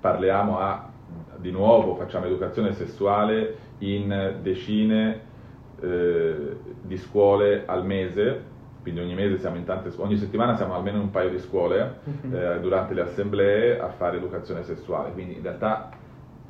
parliamo 0.00 0.58
a, 0.58 0.88
di 1.36 1.50
nuovo, 1.50 1.94
facciamo 1.96 2.24
educazione 2.24 2.72
sessuale 2.72 3.54
in 3.80 4.38
decine 4.40 5.20
eh, 5.82 6.56
di 6.80 6.96
scuole 6.96 7.64
al 7.66 7.84
mese, 7.84 8.48
quindi 8.82 9.00
ogni 9.00 9.14
mese 9.14 9.38
siamo 9.38 9.56
in 9.56 9.64
tante 9.64 9.90
scuole, 9.90 10.10
ogni 10.10 10.18
settimana 10.18 10.56
siamo 10.56 10.74
almeno 10.74 10.96
in 10.96 11.02
un 11.04 11.10
paio 11.10 11.28
di 11.30 11.38
scuole 11.38 11.98
Mhm. 12.04 12.34
eh, 12.34 12.60
durante 12.60 12.94
le 12.94 13.02
assemblee 13.02 13.78
a 13.78 13.88
fare 13.88 14.16
educazione 14.16 14.62
sessuale, 14.62 15.12
quindi 15.12 15.36
in 15.36 15.42
realtà 15.42 15.90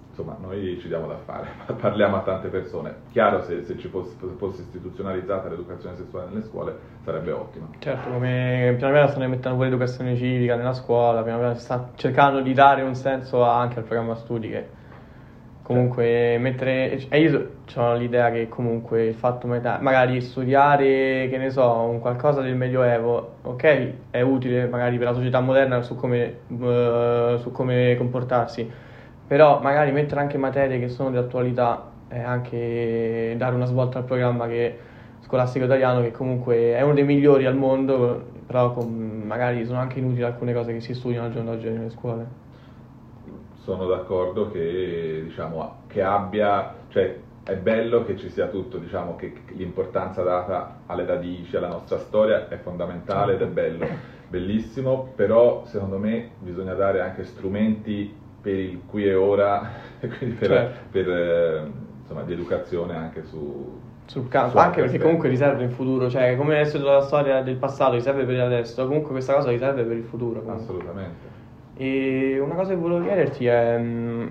insomma 0.08 0.36
noi 0.40 0.78
ci 0.80 0.88
diamo 0.88 1.06
da 1.06 1.16
fare, 1.24 1.48
parliamo 1.80 2.16
a 2.16 2.20
tante 2.20 2.48
persone. 2.48 2.94
Chiaro 3.12 3.42
se, 3.42 3.62
se 3.62 3.78
ci 3.78 3.88
fosse, 3.88 4.16
fosse 4.36 4.62
istituzionalizzata 4.62 5.48
l'educazione 5.48 5.96
sessuale 5.96 6.28
nelle 6.28 6.42
scuole 6.44 6.76
sarebbe 7.04 7.30
ottimo. 7.32 7.68
Certo, 7.78 8.10
come 8.10 8.74
piano 8.76 8.92
piano 8.92 9.08
stanno 9.08 9.28
mettendo 9.28 9.56
pure 9.56 9.70
l'educazione 9.70 10.16
civica 10.16 10.56
nella 10.56 10.74
scuola, 10.74 11.54
si 11.54 11.60
sta 11.60 11.90
cercando 11.94 12.40
di 12.40 12.52
dare 12.52 12.82
un 12.82 12.94
senso 12.94 13.42
anche 13.44 13.78
al 13.78 13.84
programma 13.84 14.14
studi 14.16 14.48
che 14.50 14.78
comunque 15.70 16.36
mettere... 16.38 17.06
E 17.08 17.20
io 17.20 17.50
ho 17.76 17.94
l'idea 17.94 18.30
che 18.32 18.48
comunque 18.48 19.06
il 19.06 19.14
fatto 19.14 19.46
meta- 19.46 19.78
magari 19.80 20.20
studiare, 20.20 21.28
che 21.30 21.36
ne 21.38 21.50
so, 21.50 21.72
un 21.82 22.00
qualcosa 22.00 22.40
del 22.40 22.56
Medioevo, 22.56 23.36
ok, 23.42 23.92
è 24.10 24.20
utile 24.20 24.66
magari 24.66 24.98
per 24.98 25.06
la 25.08 25.14
società 25.14 25.38
moderna 25.40 25.80
su 25.82 25.94
come, 25.94 26.40
eh, 26.48 27.36
su 27.38 27.52
come 27.52 27.94
comportarsi, 27.96 28.68
però 29.26 29.60
magari 29.60 29.92
mettere 29.92 30.20
anche 30.20 30.38
materie 30.38 30.80
che 30.80 30.88
sono 30.88 31.10
di 31.10 31.16
attualità 31.18 31.88
e 32.08 32.18
anche 32.20 33.34
dare 33.36 33.54
una 33.54 33.66
svolta 33.66 33.98
al 33.98 34.04
programma 34.04 34.48
che 34.48 34.76
scolastico 35.20 35.66
italiano 35.66 36.00
che 36.02 36.10
comunque 36.10 36.74
è 36.74 36.80
uno 36.82 36.94
dei 36.94 37.04
migliori 37.04 37.46
al 37.46 37.54
mondo, 37.56 38.32
però 38.46 38.72
con- 38.72 39.22
magari 39.24 39.64
sono 39.64 39.78
anche 39.78 40.00
inutili 40.00 40.22
alcune 40.24 40.52
cose 40.52 40.72
che 40.72 40.80
si 40.80 40.94
studiano 40.94 41.26
al 41.26 41.32
giorno 41.32 41.52
d'oggi 41.52 41.68
nelle 41.70 41.90
scuole. 41.90 42.48
Sono 43.62 43.86
d'accordo 43.86 44.50
che, 44.50 45.22
diciamo, 45.24 45.82
che 45.86 46.02
abbia, 46.02 46.74
cioè 46.88 47.16
è 47.44 47.56
bello 47.56 48.04
che 48.04 48.16
ci 48.16 48.28
sia 48.30 48.46
tutto, 48.46 48.78
diciamo 48.78 49.16
che 49.16 49.32
l'importanza 49.54 50.22
data 50.22 50.82
alle 50.86 51.04
radici, 51.04 51.56
alla 51.56 51.68
nostra 51.68 51.98
storia 51.98 52.48
è 52.48 52.56
fondamentale 52.58 53.34
ed 53.34 53.42
è 53.42 53.46
bello, 53.46 53.86
bellissimo, 54.28 55.12
però 55.14 55.64
secondo 55.66 55.98
me 55.98 56.30
bisogna 56.38 56.74
dare 56.74 57.00
anche 57.00 57.24
strumenti 57.24 58.14
per 58.40 58.54
il 58.54 58.80
qui 58.86 59.04
e 59.04 59.14
ora, 59.14 59.68
e 60.00 60.08
quindi 60.16 60.36
per, 60.36 60.48
Certo. 60.48 60.78
per, 60.90 61.10
eh, 61.10 61.70
insomma, 62.00 62.22
di 62.22 62.32
educazione 62.32 62.96
anche 62.96 63.24
su... 63.24 63.78
Sul 64.06 64.26
campo, 64.28 64.58
anche 64.58 64.80
perché 64.80 64.98
comunque 64.98 65.28
riserva 65.28 65.62
in 65.62 65.70
futuro, 65.70 66.10
cioè 66.10 66.36
come 66.36 66.58
adesso 66.58 66.82
la 66.82 67.00
storia 67.00 67.42
del 67.42 67.56
passato 67.56 67.94
riserva 67.94 68.24
per 68.24 68.40
adesso, 68.40 68.84
comunque 68.84 69.12
questa 69.12 69.34
cosa 69.34 69.50
riserva 69.50 69.82
per 69.82 69.96
il 69.96 70.02
futuro. 70.02 70.40
comunque. 70.40 70.64
Assolutamente. 70.64 71.29
E 71.82 72.38
una 72.38 72.56
cosa 72.56 72.74
che 72.74 72.76
volevo 72.78 73.02
chiederti 73.02 73.46
è, 73.46 73.78
mh, 73.78 74.30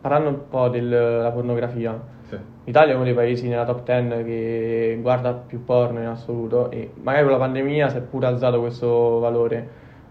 parlando 0.00 0.28
un 0.28 0.48
po' 0.48 0.68
della 0.68 1.28
pornografia, 1.32 2.00
Sì. 2.28 2.36
l'Italia 2.66 2.92
è 2.92 2.94
uno 2.94 3.02
dei 3.02 3.14
paesi 3.14 3.48
nella 3.48 3.64
top 3.64 3.82
10 3.82 4.22
che 4.24 4.98
guarda 5.02 5.32
più 5.32 5.64
porno 5.64 5.98
in 5.98 6.06
assoluto 6.06 6.70
e 6.70 6.92
magari 7.02 7.24
con 7.24 7.32
la 7.32 7.38
pandemia 7.38 7.88
si 7.88 7.96
è 7.96 8.00
pure 8.00 8.26
alzato 8.26 8.60
questo 8.60 9.18
valore. 9.18 9.68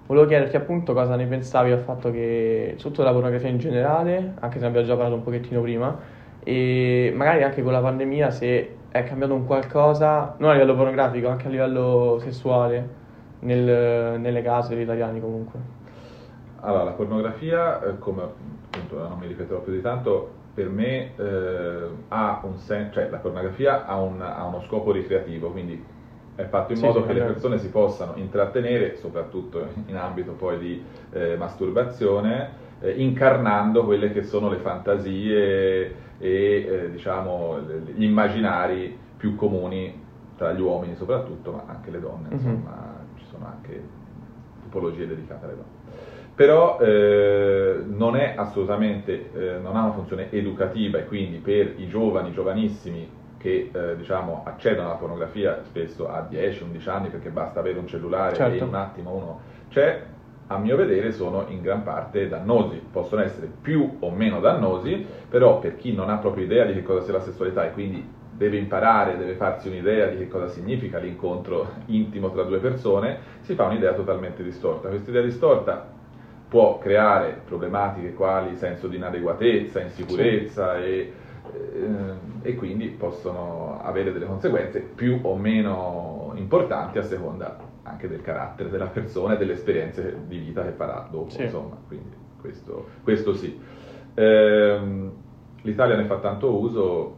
Volevo 0.07 0.25
chiederti 0.27 0.57
appunto 0.57 0.91
cosa 0.91 1.15
ne 1.15 1.25
pensavi 1.25 1.69
del 1.69 1.79
fatto 1.79 2.11
che, 2.11 2.73
soprattutto 2.75 3.01
della 3.01 3.13
pornografia 3.13 3.47
in 3.47 3.59
generale, 3.59 4.33
anche 4.41 4.55
se 4.57 4.63
ne 4.63 4.67
abbiamo 4.67 4.87
già 4.87 4.93
parlato 4.95 5.15
un 5.15 5.23
pochettino 5.23 5.61
prima, 5.61 5.97
e 6.43 7.13
magari 7.15 7.43
anche 7.43 7.63
con 7.63 7.71
la 7.71 7.79
pandemia 7.79 8.29
se 8.29 8.75
è 8.89 9.03
cambiato 9.05 9.33
un 9.33 9.45
qualcosa, 9.45 10.35
non 10.39 10.49
a 10.49 10.53
livello 10.53 10.75
pornografico, 10.75 11.29
anche 11.29 11.47
a 11.47 11.49
livello 11.49 12.17
sessuale, 12.19 12.89
nel- 13.39 14.19
nelle 14.19 14.41
case 14.41 14.73
degli 14.73 14.83
italiani 14.83 15.21
comunque. 15.21 15.75
Allora, 16.67 16.83
la 16.83 16.91
pornografia, 16.91 17.81
eh, 17.81 17.97
come 17.97 18.23
appunto 18.23 18.97
non 19.07 19.17
mi 19.19 19.27
ripeterò 19.27 19.61
più 19.61 19.71
di 19.71 19.79
tanto, 19.81 20.47
per 20.53 20.67
me 20.69 21.15
eh, 21.15 21.89
ha 22.09 22.41
un 22.43 22.57
senso, 22.57 22.93
cioè 22.95 23.09
la 23.09 23.19
pornografia 23.19 23.85
ha, 23.85 24.01
un- 24.01 24.21
ha 24.21 24.43
uno 24.45 24.59
scopo 24.61 24.91
ricreativo, 24.91 25.51
quindi 25.51 25.87
è 26.35 26.43
fatto 26.45 26.73
in 26.73 26.79
Sì, 26.79 26.85
modo 26.85 26.99
sì, 26.99 27.05
che 27.05 27.13
le 27.13 27.19
certo. 27.19 27.33
persone 27.33 27.57
si 27.57 27.69
possano 27.69 28.15
intrattenere, 28.17 28.95
soprattutto 28.97 29.65
in 29.85 29.95
ambito 29.95 30.33
poi 30.33 30.57
di 30.59 30.85
eh, 31.11 31.37
masturbazione, 31.37 32.57
eh, 32.79 32.91
incarnando 33.01 33.85
quelle 33.85 34.11
che 34.11 34.23
sono 34.23 34.49
le 34.49 34.57
fantasie 34.57 36.15
e 36.17 36.65
eh, 36.67 36.91
diciamo 36.91 37.61
gli 37.61 38.03
immaginari 38.03 38.99
più 39.15 39.35
comuni 39.35 40.05
tra 40.35 40.51
gli 40.51 40.59
uomini 40.61 40.95
soprattutto, 40.95 41.51
ma 41.53 41.63
anche 41.65 41.91
le 41.91 41.99
donne, 42.01 42.29
Mhm. 42.31 42.33
insomma, 42.33 43.09
ci 43.15 43.25
sono 43.25 43.45
anche 43.47 43.95
tipologie 44.59 45.07
dedicate 45.07 45.45
alle 45.45 45.55
donne 45.55 45.76
però 46.37 46.77
eh, 46.79 47.81
non 47.83 48.15
è 48.15 48.35
assolutamente, 48.37 49.31
eh, 49.33 49.57
non 49.57 49.75
ha 49.75 49.85
una 49.85 49.93
funzione 49.93 50.31
educativa 50.31 50.99
e 50.99 51.05
quindi 51.07 51.37
per 51.37 51.73
i 51.77 51.87
giovani, 51.87 52.31
giovanissimi 52.31 53.09
che 53.39 53.71
eh, 53.73 53.97
diciamo 53.97 54.43
accedono 54.45 54.89
alla 54.89 54.97
pornografia 54.97 55.61
spesso 55.63 56.07
a 56.07 56.27
10-11 56.29 56.89
anni 56.91 57.09
perché 57.09 57.31
basta 57.31 57.59
avere 57.59 57.79
un 57.79 57.87
cellulare 57.87 58.33
e 58.33 58.35
Certo. 58.35 58.63
in 58.63 58.69
un 58.69 58.75
attimo 58.75 59.15
uno 59.15 59.39
c'è, 59.69 60.03
a 60.45 60.59
mio 60.59 60.75
vedere 60.75 61.11
sono 61.11 61.45
in 61.47 61.63
gran 61.63 61.81
parte 61.81 62.27
dannosi, 62.27 62.83
possono 62.91 63.23
essere 63.23 63.49
più 63.59 63.97
o 63.99 64.11
meno 64.11 64.39
dannosi, 64.39 65.03
però 65.27 65.57
per 65.57 65.75
chi 65.75 65.95
non 65.95 66.11
ha 66.11 66.17
proprio 66.17 66.43
idea 66.43 66.65
di 66.65 66.73
che 66.73 66.83
cosa 66.83 67.01
sia 67.01 67.13
la 67.13 67.21
sessualità 67.21 67.65
e 67.65 67.71
quindi 67.71 68.07
deve 68.31 68.57
imparare, 68.57 69.17
deve 69.17 69.33
farsi 69.33 69.69
un'idea 69.69 70.05
di 70.05 70.17
che 70.17 70.27
cosa 70.27 70.49
significa 70.49 70.99
l'incontro 70.99 71.67
intimo 71.87 72.29
tra 72.29 72.43
due 72.43 72.59
persone, 72.59 73.17
si 73.39 73.55
fa 73.55 73.63
un'idea 73.63 73.93
totalmente 73.93 74.43
distorta. 74.43 74.89
Questa 74.89 75.09
idea 75.09 75.23
distorta 75.23 75.95
può 76.47 76.77
creare 76.77 77.41
problematiche 77.45 78.13
quali 78.13 78.55
senso 78.55 78.87
di 78.87 78.95
inadeguatezza, 78.95 79.81
insicurezza 79.81 80.77
e, 80.77 81.11
eh, 81.53 81.89
e 82.41 82.55
quindi 82.55 82.87
possono 82.87 83.79
avere 83.81 84.13
delle 84.13 84.25
conseguenze 84.25 84.79
più 84.79 85.19
o 85.23 85.35
meno 85.35 86.31
importanti 86.35 86.97
a 86.99 87.03
seconda 87.03 87.57
anche 87.83 88.07
del 88.07 88.21
carattere 88.21 88.69
della 88.69 88.87
persona 88.87 89.33
e 89.33 89.37
delle 89.37 89.53
esperienze 89.53 90.17
di 90.27 90.37
vita 90.37 90.63
che 90.63 90.71
farà 90.71 91.07
dopo, 91.09 91.29
sì. 91.29 91.43
insomma, 91.43 91.77
quindi 91.87 92.15
questo, 92.39 92.87
questo 93.03 93.33
sì. 93.33 93.59
Eh, 94.13 95.09
L'Italia 95.61 95.97
ne 95.97 96.05
fa 96.05 96.19
tanto 96.19 96.57
uso, 96.57 97.15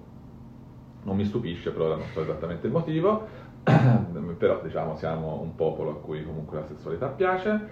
non 1.04 1.16
mi 1.16 1.24
stupisce, 1.26 1.70
però 1.72 1.90
non 1.90 2.08
so 2.14 2.22
esattamente 2.22 2.66
il 2.66 2.74
motivo, 2.74 3.28
però 4.38 4.62
diciamo 4.64 4.96
siamo 4.96 5.40
un 5.40 5.54
popolo 5.56 5.92
a 5.92 5.96
cui 5.96 6.24
comunque 6.24 6.60
la 6.60 6.66
sessualità 6.66 7.08
piace 7.08 7.68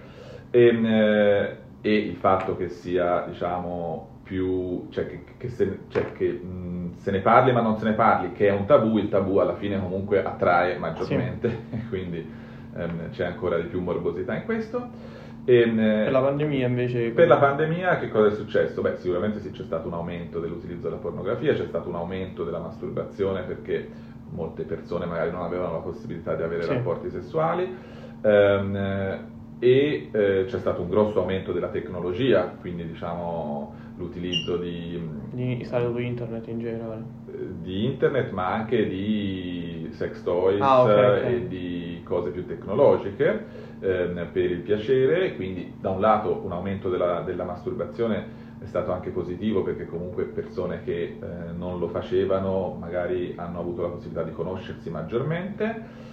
e, 0.50 0.66
eh, 0.66 1.56
e 1.80 1.94
il 1.94 2.16
fatto 2.16 2.56
che 2.56 2.68
sia 2.68 3.24
diciamo 3.26 4.16
più, 4.22 4.88
cioè 4.90 5.06
che, 5.06 5.24
che, 5.38 5.48
se, 5.48 5.78
cioè 5.88 6.12
che 6.12 6.28
mh, 6.30 6.96
se, 6.96 7.10
ne 7.10 7.20
parli 7.20 7.52
ma 7.52 7.62
non 7.62 7.78
se 7.78 7.84
ne 7.84 7.94
parli, 7.94 8.32
che 8.32 8.48
è 8.48 8.52
un 8.52 8.66
tabù, 8.66 8.98
il 8.98 9.08
tabù 9.08 9.36
alla 9.36 9.54
fine 9.54 9.80
comunque 9.80 10.22
attrae 10.22 10.76
maggiormente, 10.78 11.48
sì. 11.70 11.86
quindi 11.88 12.30
ehm, 12.76 13.10
c'è 13.10 13.24
ancora 13.24 13.56
di 13.56 13.64
più 13.64 13.80
morbosità 13.80 14.34
in 14.34 14.44
questo. 14.44 15.16
E, 15.44 15.62
ehm, 15.62 15.76
per 15.76 16.12
la 16.12 16.20
pandemia 16.20 16.66
invece? 16.66 17.10
Per 17.10 17.26
la 17.26 17.38
pandemia 17.38 17.98
che 17.98 18.10
cosa 18.10 18.28
è 18.28 18.34
successo? 18.34 18.82
Beh, 18.82 18.96
sicuramente 18.96 19.40
sì, 19.40 19.50
c'è 19.50 19.64
stato 19.64 19.88
un 19.88 19.94
aumento 19.94 20.40
dell'utilizzo 20.40 20.88
della 20.88 21.00
pornografia, 21.00 21.54
c'è 21.54 21.66
stato 21.66 21.88
un 21.88 21.94
aumento 21.94 22.44
della 22.44 22.58
masturbazione 22.58 23.42
perché 23.44 23.88
molte 24.30 24.64
persone 24.64 25.06
magari 25.06 25.30
non 25.30 25.42
avevano 25.42 25.72
la 25.72 25.78
possibilità 25.78 26.34
di 26.34 26.42
avere 26.42 26.64
sì. 26.64 26.68
rapporti 26.68 27.08
sessuali. 27.08 27.74
Ehm, 28.20 29.36
e 29.58 30.08
eh, 30.12 30.44
c'è 30.46 30.58
stato 30.58 30.82
un 30.82 30.88
grosso 30.88 31.20
aumento 31.20 31.52
della 31.52 31.68
tecnologia, 31.68 32.54
quindi 32.60 32.86
diciamo 32.86 33.74
l'utilizzo 33.96 34.56
di... 34.56 35.00
Di 35.32 35.52
installato 35.52 35.98
internet 35.98 36.46
in 36.48 36.60
generale. 36.60 37.02
Eh, 37.30 37.62
di 37.62 37.84
internet 37.84 38.30
ma 38.30 38.52
anche 38.52 38.86
di 38.88 39.88
sex 39.90 40.22
toys 40.22 40.60
ah, 40.60 40.82
okay, 40.82 41.18
okay. 41.18 41.34
e 41.34 41.48
di 41.48 42.00
cose 42.04 42.30
più 42.30 42.46
tecnologiche 42.46 43.44
eh, 43.80 44.26
per 44.32 44.50
il 44.50 44.60
piacere, 44.60 45.34
quindi 45.34 45.74
da 45.80 45.90
un 45.90 46.00
lato 46.00 46.40
un 46.44 46.52
aumento 46.52 46.88
della, 46.88 47.20
della, 47.20 47.44
masturbazione 47.44 48.46
è 48.60 48.66
stato 48.66 48.92
anche 48.92 49.10
positivo 49.10 49.62
perché 49.62 49.86
comunque 49.86 50.24
persone 50.24 50.82
che 50.84 51.02
eh, 51.02 51.16
non 51.56 51.78
lo 51.78 51.88
facevano 51.88 52.76
magari 52.78 53.34
hanno 53.36 53.60
avuto 53.60 53.82
la 53.82 53.88
possibilità 53.88 54.22
di 54.22 54.32
conoscersi 54.32 54.90
maggiormente 54.90 56.06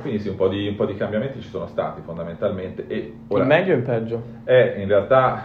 quindi 0.00 0.20
sì, 0.20 0.28
un 0.28 0.36
po, 0.36 0.48
di, 0.48 0.68
un 0.68 0.76
po' 0.76 0.86
di 0.86 0.94
cambiamenti 0.94 1.40
ci 1.40 1.48
sono 1.48 1.66
stati 1.66 2.00
fondamentalmente. 2.02 2.86
E 2.86 3.14
ora, 3.28 3.42
in 3.42 3.48
meglio 3.48 3.74
o 3.74 3.76
in 3.76 3.82
peggio? 3.82 4.22
Eh, 4.44 4.80
in 4.80 4.88
realtà, 4.88 5.42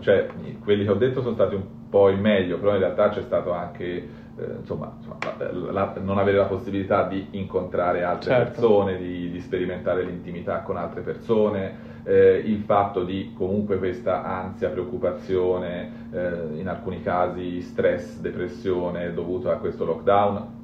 cioè, 0.00 0.28
quelli 0.62 0.84
che 0.84 0.90
ho 0.90 0.94
detto 0.94 1.22
sono 1.22 1.34
stati 1.34 1.54
un 1.54 1.64
po' 1.88 2.08
in 2.08 2.20
meglio, 2.20 2.58
però 2.58 2.72
in 2.72 2.80
realtà 2.80 3.08
c'è 3.10 3.22
stato 3.22 3.52
anche 3.52 4.26
eh, 4.38 4.56
insomma, 4.60 4.92
insomma 4.96 5.72
la, 5.72 5.94
non 6.00 6.18
avere 6.18 6.36
la 6.36 6.44
possibilità 6.44 7.06
di 7.08 7.28
incontrare 7.32 8.04
altre 8.04 8.30
certo. 8.30 8.50
persone, 8.52 8.96
di, 8.96 9.30
di, 9.30 9.40
sperimentare 9.40 10.04
l'intimità 10.04 10.60
con 10.60 10.76
altre 10.76 11.00
persone, 11.00 11.86
eh, 12.04 12.42
il 12.44 12.60
fatto 12.60 13.02
di 13.02 13.32
comunque 13.36 13.78
questa 13.78 14.24
ansia, 14.24 14.68
preoccupazione, 14.68 15.90
eh, 16.12 16.58
in 16.58 16.68
alcuni 16.68 17.02
casi 17.02 17.60
stress, 17.62 18.18
depressione 18.18 19.12
dovuto 19.12 19.50
a 19.50 19.56
questo 19.56 19.84
lockdown, 19.84 20.56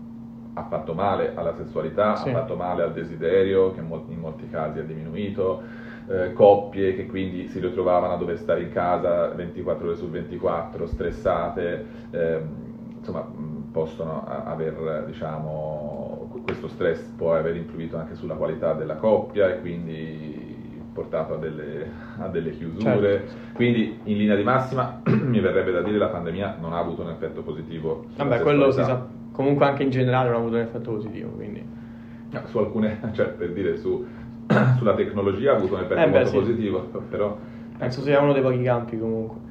ha 0.54 0.64
fatto 0.64 0.94
male 0.94 1.32
alla 1.34 1.54
sessualità, 1.54 2.16
sì. 2.16 2.30
ha 2.30 2.32
fatto 2.32 2.56
male 2.56 2.82
al 2.82 2.92
desiderio, 2.92 3.72
che 3.72 3.80
in 3.80 4.18
molti 4.18 4.48
casi 4.48 4.78
è 4.78 4.84
diminuito, 4.84 5.62
eh, 6.08 6.32
coppie 6.32 6.94
che 6.94 7.06
quindi 7.06 7.48
si 7.48 7.60
ritrovavano 7.60 8.14
a 8.14 8.16
dover 8.16 8.38
stare 8.38 8.62
in 8.62 8.70
casa 8.70 9.28
24 9.28 9.86
ore 9.86 9.96
su 9.96 10.08
24, 10.08 10.86
stressate, 10.86 11.86
eh, 12.10 12.40
insomma 12.98 13.26
possono 13.72 14.24
aver, 14.26 15.04
diciamo, 15.06 16.40
questo 16.44 16.68
stress 16.68 17.00
può 17.16 17.34
aver 17.34 17.56
influito 17.56 17.96
anche 17.96 18.14
sulla 18.14 18.34
qualità 18.34 18.72
della 18.74 18.94
coppia 18.94 19.48
e 19.48 19.60
quindi 19.60 20.52
portato 20.92 21.34
a 21.34 21.36
delle, 21.38 21.90
a 22.18 22.28
delle 22.28 22.52
chiusure. 22.52 23.26
Certo. 23.26 23.32
Quindi 23.54 23.98
in 24.04 24.16
linea 24.16 24.36
di 24.36 24.44
massima 24.44 25.00
mi 25.10 25.40
verrebbe 25.40 25.72
da 25.72 25.80
dire 25.80 25.94
che 25.94 25.98
la 25.98 26.08
pandemia 26.08 26.58
non 26.60 26.72
ha 26.72 26.78
avuto 26.78 27.02
un 27.02 27.10
effetto 27.10 27.42
positivo. 27.42 28.04
Vabbè, 28.14 28.40
quello 28.42 28.70
si 28.70 28.84
sa 28.84 29.22
comunque 29.34 29.66
anche 29.66 29.82
in 29.82 29.90
generale 29.90 30.28
non 30.28 30.36
ha 30.36 30.40
avuto 30.40 30.54
un 30.54 30.62
effetto 30.62 30.92
positivo. 30.92 31.30
Quindi. 31.30 31.62
No, 32.30 32.42
su 32.46 32.58
alcune, 32.58 32.98
cioè 33.12 33.26
per 33.28 33.52
dire 33.52 33.76
su, 33.76 34.04
sulla 34.78 34.94
tecnologia 34.94 35.52
ha 35.52 35.56
avuto 35.56 35.74
un 35.74 35.80
effetto 35.80 36.00
eh 36.00 36.04
beh, 36.04 36.10
molto 36.10 36.28
sì. 36.28 36.36
positivo, 36.36 36.80
però... 37.08 37.36
Penso 37.76 38.02
sia 38.02 38.20
uno 38.20 38.32
dei 38.32 38.42
pochi 38.42 38.62
campi 38.62 38.96
comunque. 38.96 39.42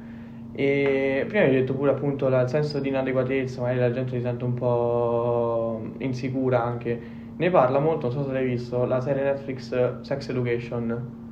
E 0.56 1.24
prima 1.28 1.44
hai 1.44 1.50
detto 1.50 1.74
pure 1.74 1.90
appunto 1.90 2.28
il 2.28 2.44
senso 2.46 2.78
di 2.78 2.88
inadeguatezza, 2.88 3.60
magari 3.60 3.80
la 3.80 3.90
gente 3.90 4.12
si 4.12 4.20
sente 4.22 4.44
un 4.44 4.54
po' 4.54 5.82
insicura 5.98 6.64
anche. 6.64 7.22
Ne 7.36 7.50
parla 7.50 7.80
molto, 7.80 8.06
non 8.06 8.16
so 8.16 8.24
se 8.24 8.32
l'hai 8.32 8.46
visto, 8.46 8.84
la 8.86 9.00
serie 9.00 9.24
Netflix 9.24 10.00
Sex 10.00 10.28
Education. 10.28 11.22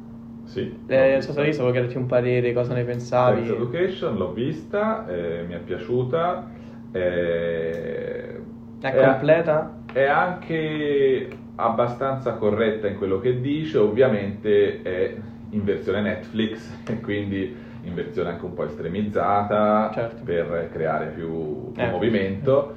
Sì. 0.45 0.75
Eh, 0.87 1.13
non 1.13 1.23
so 1.23 1.33
se 1.33 1.39
l'hai 1.39 1.47
visto, 1.47 1.63
vuoi 1.63 1.73
chiederti 1.73 1.97
un 1.97 2.07
parere, 2.07 2.53
cosa 2.53 2.75
ne 2.75 2.85
pensavi? 2.85 3.47
Sex 3.47 3.55
Education 3.55 4.17
l'ho 4.17 4.33
vista, 4.33 5.07
eh, 5.07 5.45
mi 5.47 5.55
è 5.55 5.61
piaciuta. 5.61 6.51
Eh, 6.91 8.22
è 8.91 8.95
completa? 8.95 9.75
È 9.93 10.05
anche 10.05 11.29
abbastanza 11.57 12.35
corretta 12.35 12.89
in 12.89 12.97
quello 12.97 13.19
che 13.21 13.41
dice, 13.41 13.79
ovviamente 13.79 14.83
è 14.83 15.15
in 15.51 15.65
versione 15.65 16.01
Netflix 16.01 16.85
e 16.89 17.01
quindi 17.01 17.71
in 17.85 17.95
versione 17.95 18.31
anche 18.31 18.45
un 18.45 18.55
po' 18.55 18.65
estremizzata 18.65 19.91
certo. 19.93 20.23
per 20.25 20.71
creare 20.73 21.07
più, 21.07 21.73
più 21.73 21.83
eh. 21.83 21.91
movimento 21.91 22.75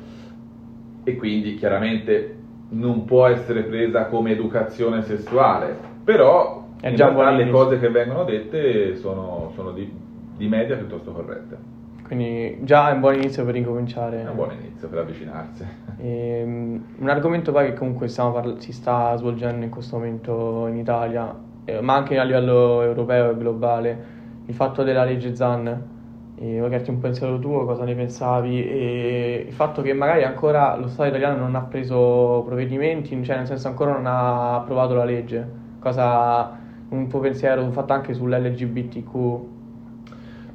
e 1.03 1.15
quindi 1.15 1.55
chiaramente 1.55 2.35
non 2.69 3.05
può 3.05 3.27
essere 3.27 3.63
presa 3.63 4.07
come 4.07 4.31
educazione 4.31 5.03
sessuale, 5.03 5.77
però 6.03 6.67
è 6.81 6.89
in 6.89 6.97
realtà 6.97 7.31
le 7.31 7.49
cose 7.49 7.79
che 7.79 7.89
vengono 7.89 8.23
dette 8.23 8.95
sono, 8.95 9.51
sono 9.53 9.71
di, 9.71 9.91
di 10.35 10.47
media 10.47 10.75
piuttosto 10.75 11.11
corrette. 11.11 11.57
Quindi 12.05 12.59
già 12.61 12.89
è 12.89 12.93
un 12.93 12.99
buon 12.99 13.15
inizio 13.15 13.43
per 13.45 13.55
incominciare. 13.55 14.21
È 14.21 14.29
un 14.29 14.35
buon 14.35 14.51
inizio 14.51 14.87
per 14.87 14.99
avvicinarsi. 14.99 15.65
E, 15.97 16.43
um, 16.43 16.83
un 16.99 17.09
argomento 17.09 17.53
poi 17.53 17.67
che 17.67 17.73
comunque 17.73 18.09
parla- 18.13 18.59
si 18.59 18.73
sta 18.73 19.15
svolgendo 19.15 19.63
in 19.63 19.71
questo 19.71 19.95
momento 19.95 20.67
in 20.67 20.75
Italia, 20.75 21.33
eh, 21.63 21.79
ma 21.79 21.95
anche 21.95 22.19
a 22.19 22.23
livello 22.23 22.81
europeo 22.81 23.31
e 23.31 23.37
globale, 23.37 24.05
il 24.45 24.53
fatto 24.53 24.83
della 24.83 25.05
legge 25.05 25.33
Zan. 25.35 25.93
E 26.37 26.59
magari 26.59 26.83
un 26.89 26.99
pensiero 26.99 27.39
tuo, 27.39 27.63
cosa 27.63 27.85
ne 27.85 27.95
pensavi? 27.95 28.67
E 28.67 29.45
il 29.47 29.53
fatto 29.53 29.81
che 29.81 29.93
magari 29.93 30.23
ancora 30.23 30.75
lo 30.75 30.87
Stato 30.89 31.07
italiano 31.07 31.37
non 31.37 31.55
ha 31.55 31.61
preso 31.61 32.43
provvedimenti, 32.45 33.23
cioè 33.23 33.37
nel 33.37 33.47
senso 33.47 33.69
ancora 33.69 33.93
non 33.93 34.05
ha 34.05 34.55
approvato 34.55 34.95
la 34.95 35.05
legge. 35.05 35.49
Cosa 35.79 36.59
un 36.89 37.07
tuo 37.07 37.19
pensiero 37.19 37.71
fatto 37.71 37.93
anche 37.93 38.13
sull'LGBTQ 38.13 39.53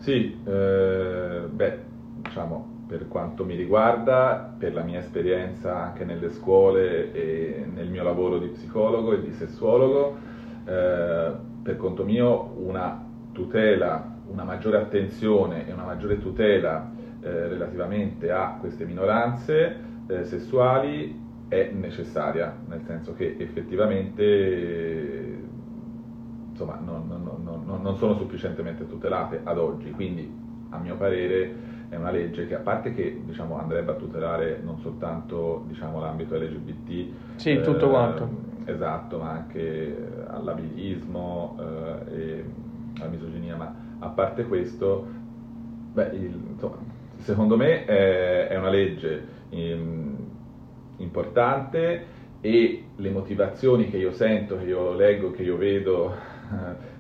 sì, 0.01 0.41
eh, 0.45 1.43
beh, 1.51 1.79
diciamo, 2.23 2.79
per 2.89 3.07
quanto 3.07 3.45
mi 3.45 3.55
riguarda, 3.55 4.55
per 4.59 4.75
la 4.75 4.83
mia 4.83 4.99
esperienza 4.99 5.77
anche 5.77 6.05
nelle 6.05 6.31
scuole 6.31 7.13
e 7.13 7.65
nel 7.73 7.89
mio 7.89 8.03
lavoro 8.03 8.39
di 8.39 8.49
psicologo 8.49 9.13
e 9.13 9.21
di 9.21 9.33
sessuologo, 9.33 10.17
eh, 10.65 11.33
per 11.63 11.77
conto 11.77 12.05
mio 12.05 12.55
una 12.57 13.07
tutela, 13.33 14.17
una 14.27 14.45
maggiore 14.45 14.79
attenzione 14.79 15.69
e 15.69 15.73
una 15.73 15.85
maggiore 15.85 16.19
tutela 16.19 16.91
eh, 17.21 17.49
relativamente 17.49 18.33
a 18.33 18.57
queste 18.59 18.85
minoranze 18.85 19.77
eh, 20.07 20.25
sessuali 20.25 21.29
è 21.49 21.71
necessaria, 21.73 22.57
nel 22.67 22.83
senso 22.87 23.15
che 23.15 23.37
effettivamente 23.39 25.40
insomma, 26.61 26.79
non, 26.85 27.07
non, 27.09 27.63
non, 27.65 27.83
non, 27.83 27.97
sono 27.97 28.15
sufficientemente 28.17 28.87
tutelate 28.87 29.41
ad 29.43 29.59
oggi, 29.59 29.91
quindi 29.93 30.31
a 30.71 30.79
mio 30.79 30.97
parere 30.97 31.69
è 31.89 31.97
una 31.97 32.11
legge 32.11 32.47
che 32.47 32.55
a 32.55 32.59
parte 32.59 32.95
che 32.95 33.23
diciamo, 33.25 33.59
andrebbe 33.59 33.93
a 33.93 33.95
tutelare 33.95 34.61
non 34.63 34.79
soltanto 34.79 35.65
diciamo, 35.67 36.01
l'ambito 36.01 36.37
LGBT, 36.37 37.37
sì, 37.37 37.51
eh, 37.53 37.61
tutto 37.63 37.89
quanto. 37.89 38.49
Esatto, 38.67 39.19
ma 39.19 39.31
anche 39.31 40.25
all'abilismo 40.29 41.59
eh, 41.59 42.15
e 42.15 42.45
alla 42.99 43.09
misoginia, 43.09 43.57
ma 43.57 43.75
a 44.01 44.09
parte 44.09 44.45
questo, 44.45 45.07
beh, 45.93 46.11
il, 46.13 46.41
insomma, 46.53 46.77
secondo 47.17 47.57
me 47.57 47.87
è, 47.87 48.49
è 48.49 48.57
una 48.59 48.69
legge 48.69 49.27
in, 49.51 50.15
importante 50.99 52.19
e 52.43 52.85
le 52.97 53.11
motivazioni 53.11 53.91
che 53.91 53.97
io 53.97 54.13
sento, 54.13 54.59
che 54.59 54.65
io 54.65 54.95
leggo, 54.95 55.31
che 55.31 55.43
io 55.43 55.57
vedo 55.57 56.15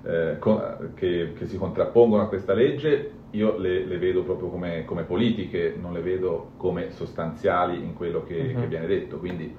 eh, 0.02 0.36
con, 0.38 0.92
che, 0.94 1.32
che, 1.36 1.46
si 1.46 1.56
contrappongono 1.56 2.22
a 2.22 2.28
questa 2.28 2.52
legge, 2.54 3.10
io 3.30 3.56
le, 3.58 3.84
le 3.84 3.98
vedo 3.98 4.22
proprio 4.22 4.48
come, 4.48 4.84
come, 4.84 5.02
politiche, 5.02 5.76
non 5.80 5.92
le 5.92 6.00
vedo 6.00 6.52
come 6.56 6.90
sostanziali 6.90 7.82
in 7.82 7.94
quello 7.94 8.24
che, 8.24 8.52
uh-huh. 8.54 8.60
che 8.60 8.66
viene 8.66 8.86
detto. 8.86 9.18
Quindi 9.18 9.54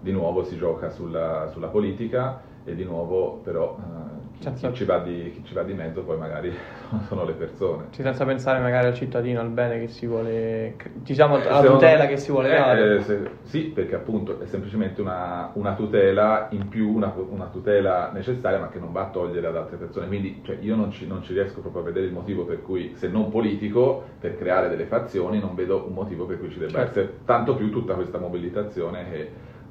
di 0.00 0.10
nuovo 0.10 0.42
si 0.44 0.56
gioca 0.56 0.90
sulla, 0.90 1.48
sulla 1.52 1.68
politica 1.68 2.42
e 2.64 2.74
di 2.74 2.84
nuovo 2.84 3.40
però 3.42 3.76
uh, 3.78 4.21
chi, 4.50 4.68
chi, 4.68 4.74
ci 4.74 4.84
di, 4.84 5.30
chi, 5.32 5.44
ci 5.44 5.54
va 5.54 5.62
di, 5.62 5.72
mezzo 5.72 6.02
poi 6.02 6.18
magari 6.18 6.52
sono 7.08 7.24
le 7.24 7.32
persone. 7.32 7.86
Sì, 7.90 8.02
senza 8.02 8.24
pensare 8.24 8.58
magari 8.60 8.86
al 8.86 8.94
cittadino, 8.94 9.40
al 9.40 9.48
bene 9.48 9.78
che 9.78 9.88
si 9.88 10.06
vuole, 10.06 10.76
diciamo 10.94 11.36
alla 11.36 11.44
Secondo 11.44 11.72
tutela 11.72 12.02
me, 12.02 12.08
che 12.08 12.16
si 12.16 12.30
vuole 12.30 12.52
eh, 12.52 12.58
dare. 12.58 12.96
Eh, 12.96 13.00
se, 13.02 13.30
sì, 13.42 13.60
perché 13.64 13.94
appunto 13.94 14.40
è 14.40 14.46
semplicemente 14.46 15.00
una, 15.00 15.50
una 15.54 15.74
tutela 15.74 16.48
in 16.50 16.68
più, 16.68 16.92
una, 16.94 17.14
una, 17.30 17.46
tutela 17.46 18.10
necessaria 18.12 18.58
ma 18.58 18.68
che 18.68 18.78
non 18.78 18.92
va 18.92 19.02
a 19.02 19.10
togliere 19.10 19.46
ad 19.46 19.56
altre 19.56 19.76
persone. 19.76 20.06
Quindi 20.06 20.40
cioè, 20.44 20.58
io 20.60 20.74
non 20.74 20.90
ci, 20.90 21.06
non 21.06 21.22
ci 21.22 21.32
riesco 21.32 21.60
proprio 21.60 21.82
a 21.82 21.84
vedere 21.84 22.06
il 22.06 22.12
motivo 22.12 22.44
per 22.44 22.62
cui, 22.62 22.94
se 22.96 23.08
non 23.08 23.30
politico, 23.30 24.02
per 24.18 24.36
creare 24.36 24.68
delle 24.68 24.86
fazioni, 24.86 25.38
non 25.38 25.54
vedo 25.54 25.86
un 25.86 25.94
motivo 25.94 26.24
per 26.26 26.38
cui 26.38 26.50
ci 26.50 26.58
debba 26.58 26.78
certo. 26.78 27.00
essere 27.00 27.18
tanto 27.24 27.54
più 27.54 27.70
tutta 27.70 27.94
questa 27.94 28.18
mobilitazione 28.18 29.10
che, 29.10 29.20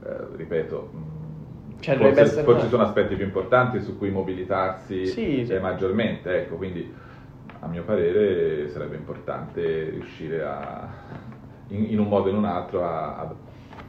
eh, 0.03 0.17
ripeto 0.35 1.20
cioè, 1.81 1.97
forse, 1.97 2.21
essere... 2.21 2.43
forse, 2.43 2.61
ci 2.63 2.69
sono 2.69 2.83
aspetti 2.83 3.15
più 3.15 3.25
importanti 3.25 3.81
su 3.81 3.97
cui 3.97 4.09
mobilitarsi 4.09 5.05
sì, 5.05 5.45
sì. 5.45 5.57
maggiormente, 5.57 6.43
ecco, 6.43 6.55
quindi 6.55 6.93
a 7.59 7.67
mio 7.67 7.83
parere 7.83 8.69
sarebbe 8.69 8.95
importante 8.95 9.89
riuscire 9.89 10.43
a, 10.43 10.87
in, 11.67 11.85
in 11.89 11.99
un 11.99 12.07
modo 12.07 12.27
o 12.27 12.31
in 12.31 12.37
un 12.37 12.45
altro 12.45 12.83
a, 12.83 13.17
a 13.17 13.33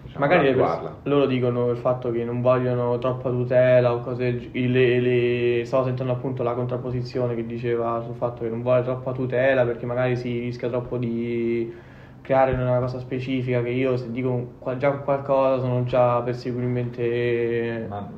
diciamo, 0.02 0.26
magari 0.26 0.52
pers- 0.54 0.90
loro 1.04 1.26
dicono 1.26 1.70
il 1.70 1.76
fatto 1.76 2.10
che 2.10 2.24
non 2.24 2.40
vogliono 2.40 2.98
troppa 2.98 3.30
tutela 3.30 3.92
o 3.92 4.00
cose 4.00 4.50
le, 4.52 5.00
le, 5.00 5.64
stavo 5.64 5.84
sentendo 5.84 6.12
appunto 6.12 6.42
la 6.42 6.54
contrapposizione 6.54 7.34
che 7.34 7.46
diceva 7.46 8.02
sul 8.04 8.14
fatto 8.14 8.42
che 8.42 8.48
non 8.48 8.62
vuole 8.62 8.82
troppa 8.82 9.12
tutela 9.12 9.64
perché 9.64 9.86
magari 9.86 10.16
si 10.16 10.38
rischia 10.40 10.68
troppo 10.68 10.96
di 10.98 11.90
creare 12.22 12.52
una 12.52 12.78
cosa 12.78 12.98
specifica 13.00 13.62
che 13.62 13.70
io 13.70 13.96
se 13.96 14.10
dico 14.10 14.54
già 14.78 14.92
qualcosa 14.92 15.60
sono 15.60 15.84
già 15.84 16.20
perseguibilmente... 16.22 17.86
Ma 17.88 18.08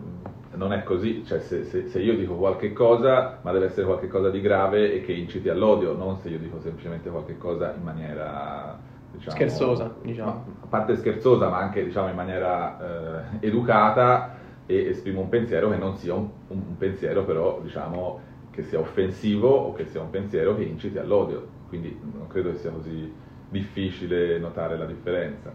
non 0.57 0.73
è 0.73 0.85
così, 0.85 1.25
cioè 1.25 1.40
se, 1.40 1.64
se, 1.64 1.88
se, 1.88 2.01
io 2.01 2.17
dico 2.17 2.35
qualche 2.35 2.73
cosa, 2.73 3.38
ma 3.43 3.51
deve 3.51 3.67
essere 3.67 3.87
qualche 3.87 4.07
cosa 4.07 4.31
di 4.31 4.40
grave 4.40 4.95
e 4.95 5.01
che 5.01 5.12
inciti 5.12 5.49
all'odio, 5.49 5.97
non 5.97 6.17
se 6.19 6.29
io 6.29 6.38
dico 6.38 6.61
semplicemente 6.61 7.11
qualche 7.11 7.37
cosa 7.38 7.75
in 7.77 7.83
maniera... 7.83 8.79
Diciamo, 9.11 9.37
scherzosa, 9.37 9.95
diciamo. 10.03 10.45
a 10.62 10.67
parte 10.67 10.97
scherzosa, 10.97 11.49
ma 11.49 11.59
anche 11.59 11.85
diciamo, 11.85 12.09
in 12.09 12.17
maniera 12.17 13.21
eh, 13.40 13.47
educata 13.47 14.35
e 14.67 14.88
esprimo 14.88 15.21
un 15.21 15.29
pensiero 15.29 15.71
che 15.71 15.77
non 15.77 15.97
sia 15.97 16.14
un, 16.14 16.29
un 16.49 16.77
pensiero 16.77 17.25
però 17.25 17.61
diciamo 17.62 18.21
che 18.51 18.62
sia 18.64 18.81
offensivo 18.81 19.49
o 19.49 19.73
che 19.73 19.87
sia 19.87 20.01
un 20.01 20.11
pensiero 20.11 20.57
che 20.57 20.62
inciti 20.62 20.99
all'odio. 20.99 21.47
Quindi 21.69 21.97
non 22.12 22.27
credo 22.27 22.51
che 22.53 22.59
sia 22.59 22.71
così 22.71 23.12
difficile 23.55 24.38
notare 24.38 24.77
la 24.77 24.85
differenza. 24.85 25.53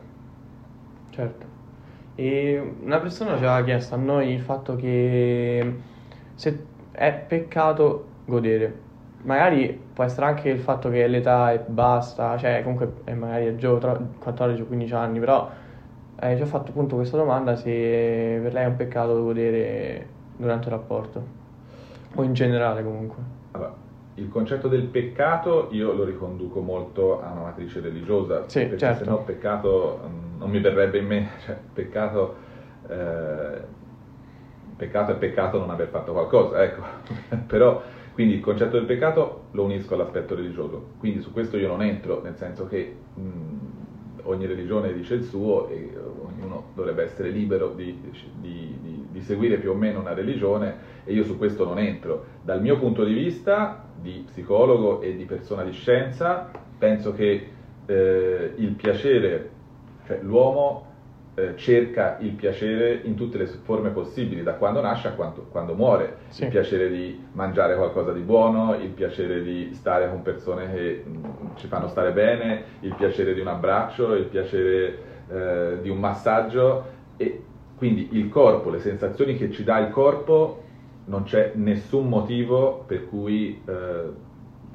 Certo. 1.09 1.45
E 2.15 2.73
una 2.81 2.99
persona 2.99 3.31
ci 3.31 3.43
aveva 3.43 3.63
chiesto 3.63 3.95
a 3.95 3.97
noi 3.97 4.31
il 4.31 4.41
fatto 4.41 4.75
che 4.75 5.75
se 6.35 6.65
è 6.91 7.13
peccato 7.13 8.05
godere. 8.25 8.87
Magari 9.23 9.77
può 9.93 10.05
essere 10.05 10.25
anche 10.27 10.49
il 10.49 10.59
fatto 10.59 10.89
che 10.89 11.05
l'età 11.07 11.51
è 11.51 11.59
basta, 11.67 12.37
cioè 12.37 12.61
comunque 12.63 12.93
è 13.03 13.13
magari 13.13 13.47
è 13.47 13.55
giovane, 13.55 14.11
14 14.17 14.61
o 14.61 14.65
15 14.65 14.93
anni, 14.93 15.19
però 15.19 15.49
eh, 16.21 16.35
ci 16.37 16.41
ha 16.41 16.45
fatto 16.45 16.71
appunto 16.71 16.95
questa 16.95 17.17
domanda 17.17 17.57
se 17.57 18.39
per 18.41 18.53
lei 18.53 18.63
è 18.63 18.67
un 18.67 18.75
peccato 18.77 19.21
godere 19.21 20.07
durante 20.37 20.67
il 20.67 20.73
rapporto 20.73 21.23
o 22.15 22.23
in 22.23 22.33
generale 22.33 22.81
comunque. 22.81 23.21
Allora, 23.51 23.73
il 24.19 24.29
concetto 24.29 24.67
del 24.67 24.83
peccato 24.83 25.69
io 25.71 25.93
lo 25.93 26.03
riconduco 26.03 26.59
molto 26.59 27.21
a 27.21 27.31
una 27.31 27.41
matrice 27.43 27.79
religiosa, 27.79 28.47
sì, 28.47 28.61
perché 28.61 28.77
certo. 28.77 29.03
se 29.03 29.09
no 29.09 29.23
peccato 29.23 29.99
mm, 30.05 30.39
non 30.39 30.49
mi 30.49 30.59
verrebbe 30.59 30.97
in 30.97 31.05
mente, 31.05 31.31
cioè 31.45 31.57
peccato, 31.73 32.35
eh, 32.87 33.61
peccato 34.75 35.11
è 35.13 35.15
peccato 35.15 35.59
non 35.59 35.69
aver 35.69 35.87
fatto 35.87 36.11
qualcosa, 36.11 36.63
ecco, 36.63 36.83
però 37.47 37.81
quindi 38.13 38.35
il 38.35 38.41
concetto 38.41 38.77
del 38.77 38.85
peccato 38.85 39.45
lo 39.51 39.63
unisco 39.63 39.93
all'aspetto 39.93 40.35
religioso, 40.35 40.89
quindi 40.99 41.21
su 41.21 41.31
questo 41.31 41.57
io 41.57 41.67
non 41.67 41.81
entro, 41.81 42.21
nel 42.21 42.35
senso 42.35 42.67
che 42.67 42.95
mh, 43.13 43.21
mm, 43.21 43.57
ogni 44.23 44.45
religione 44.45 44.93
dice 44.93 45.15
il 45.15 45.23
suo 45.23 45.69
e 45.69 45.91
ognuno 46.39 46.71
dovrebbe 46.73 47.03
essere 47.03 47.29
libero 47.29 47.73
di, 47.73 47.99
di, 48.39 48.75
di, 48.81 49.07
di 49.11 49.21
seguire 49.21 49.57
più 49.57 49.71
o 49.71 49.75
meno 49.75 49.99
una 49.99 50.13
religione 50.13 50.97
e 51.03 51.13
io 51.13 51.23
su 51.23 51.37
questo 51.37 51.65
non 51.65 51.77
entro. 51.77 52.25
Dal 52.41 52.61
mio 52.61 52.77
punto 52.79 53.03
di 53.03 53.13
vista 53.13 53.85
di 54.01 54.23
psicologo 54.25 55.01
e 55.01 55.15
di 55.15 55.25
persona 55.25 55.63
di 55.63 55.71
scienza, 55.71 56.49
penso 56.77 57.13
che 57.13 57.49
eh, 57.85 58.53
il 58.55 58.73
piacere, 58.73 59.49
cioè 60.05 60.19
l'uomo 60.21 60.85
eh, 61.35 61.55
cerca 61.55 62.17
il 62.19 62.31
piacere 62.31 63.01
in 63.03 63.15
tutte 63.15 63.37
le 63.37 63.45
forme 63.45 63.89
possibili, 63.89 64.43
da 64.43 64.53
quando 64.53 64.81
nasce 64.81 65.09
a 65.09 65.11
quando, 65.13 65.47
quando 65.49 65.73
muore, 65.73 66.17
sì. 66.29 66.43
il 66.43 66.49
piacere 66.49 66.89
di 66.89 67.19
mangiare 67.33 67.75
qualcosa 67.75 68.11
di 68.11 68.21
buono, 68.21 68.75
il 68.75 68.89
piacere 68.89 69.41
di 69.41 69.73
stare 69.73 70.09
con 70.09 70.21
persone 70.21 70.71
che 70.71 71.03
mh, 71.05 71.09
mm, 71.09 71.55
ci 71.55 71.67
fanno 71.67 71.87
stare 71.87 72.11
bene, 72.11 72.63
il 72.81 72.93
piacere 72.95 73.33
di 73.33 73.39
un 73.39 73.47
abbraccio, 73.47 74.13
il 74.13 74.25
piacere 74.25 75.07
eh, 75.29 75.77
di 75.81 75.89
un 75.89 75.99
massaggio 75.99 76.97
e 77.17 77.43
quindi 77.77 78.09
il 78.11 78.29
corpo, 78.29 78.69
le 78.69 78.79
sensazioni 78.79 79.37
che 79.37 79.51
ci 79.51 79.63
dà 79.63 79.79
il 79.79 79.89
corpo 79.91 80.63
non 81.05 81.23
c'è 81.23 81.53
nessun 81.55 82.07
motivo 82.07 82.83
per 82.85 83.07
cui 83.07 83.61
eh, 83.65 84.27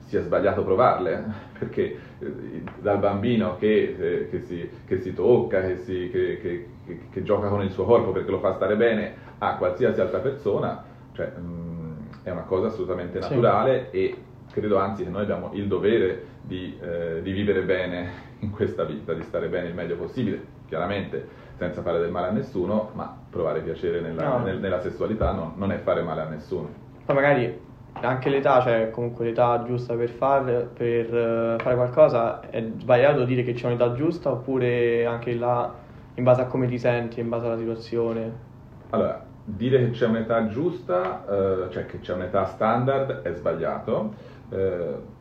sia 0.06 0.22
sbagliato 0.22 0.62
provarle, 0.64 1.24
perché 1.58 1.96
eh, 2.18 2.62
dal 2.80 2.98
bambino 2.98 3.56
che, 3.56 3.96
eh, 3.98 4.28
che, 4.30 4.42
si, 4.44 4.68
che, 4.86 5.00
si, 5.00 5.12
tocca, 5.12 5.60
che, 5.60 5.78
si, 5.78 6.10
che, 6.10 7.22
gioca 7.22 7.48
con 7.48 7.62
il 7.62 7.70
suo 7.70 7.84
corpo 7.84 8.10
perché 8.12 8.30
lo 8.30 8.38
fa 8.38 8.54
stare 8.54 8.76
bene, 8.76 9.14
a 9.38 9.56
qualsiasi 9.56 10.00
altra 10.00 10.18
persona, 10.18 10.84
cioè, 11.12 11.32
mh, 11.36 11.42
mm, 11.42 11.92
è 12.22 12.30
una 12.30 12.42
cosa 12.42 12.68
assolutamente 12.68 13.18
naturale 13.18 13.88
sì. 13.90 13.96
e 13.96 14.16
credo 14.50 14.78
anzi 14.78 15.04
che 15.04 15.10
noi 15.10 15.22
abbiamo 15.22 15.50
il 15.54 15.66
dovere 15.66 16.24
di, 16.42 16.78
eh, 16.80 17.20
di 17.22 17.32
vivere 17.32 17.62
bene 17.62 18.23
in 18.44 18.50
questa 18.50 18.84
vita, 18.84 19.12
di 19.14 19.22
stare 19.22 19.48
bene 19.48 19.68
il 19.68 19.74
meglio 19.74 19.96
possibile. 19.96 20.52
Chiaramente 20.66 21.42
senza 21.56 21.82
fare 21.82 22.00
del 22.00 22.10
male 22.10 22.28
a 22.28 22.30
nessuno, 22.30 22.90
ma 22.94 23.16
provare 23.30 23.60
piacere 23.60 24.00
nella, 24.00 24.38
no. 24.38 24.44
nel, 24.44 24.58
nella 24.58 24.80
sessualità 24.80 25.32
non, 25.32 25.52
non, 25.56 25.70
è 25.72 25.78
fare 25.78 26.02
male 26.02 26.22
a 26.22 26.28
nessuno. 26.28 26.68
Poi 27.04 27.14
magari 27.14 27.60
anche 28.00 28.28
l'età, 28.28 28.60
cioè 28.60 28.90
comunque 28.90 29.24
l'età 29.26 29.62
giusta 29.64 29.94
per, 29.94 30.10
far, 30.10 30.68
per 30.72 31.06
uh, 31.12 31.62
fare 31.62 31.76
qualcosa, 31.76 32.40
è 32.50 32.64
sbagliato 32.78 33.24
dire 33.24 33.44
che 33.44 33.52
c'è 33.52 33.66
un'età 33.66 33.92
giusta 33.92 34.32
oppure 34.32 35.06
anche 35.06 35.34
là 35.34 35.72
in 36.14 36.24
base 36.24 36.42
a 36.42 36.46
come 36.46 36.66
ti 36.66 36.78
senti, 36.78 37.20
in 37.20 37.28
base 37.28 37.46
alla 37.46 37.58
situazione? 37.58 38.52
Allora, 38.90 39.24
dire 39.44 39.78
che 39.78 39.90
c'è 39.90 40.06
un'età 40.06 40.48
giusta, 40.48 41.24
uh, 41.26 41.70
cioè 41.70 41.86
che 41.86 42.00
c'è 42.00 42.14
un'età 42.14 42.46
standard, 42.46 43.22
è 43.22 43.32
sbagliato. 43.32 44.14
Uh, 44.48 45.12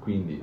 quindi 0.00 0.42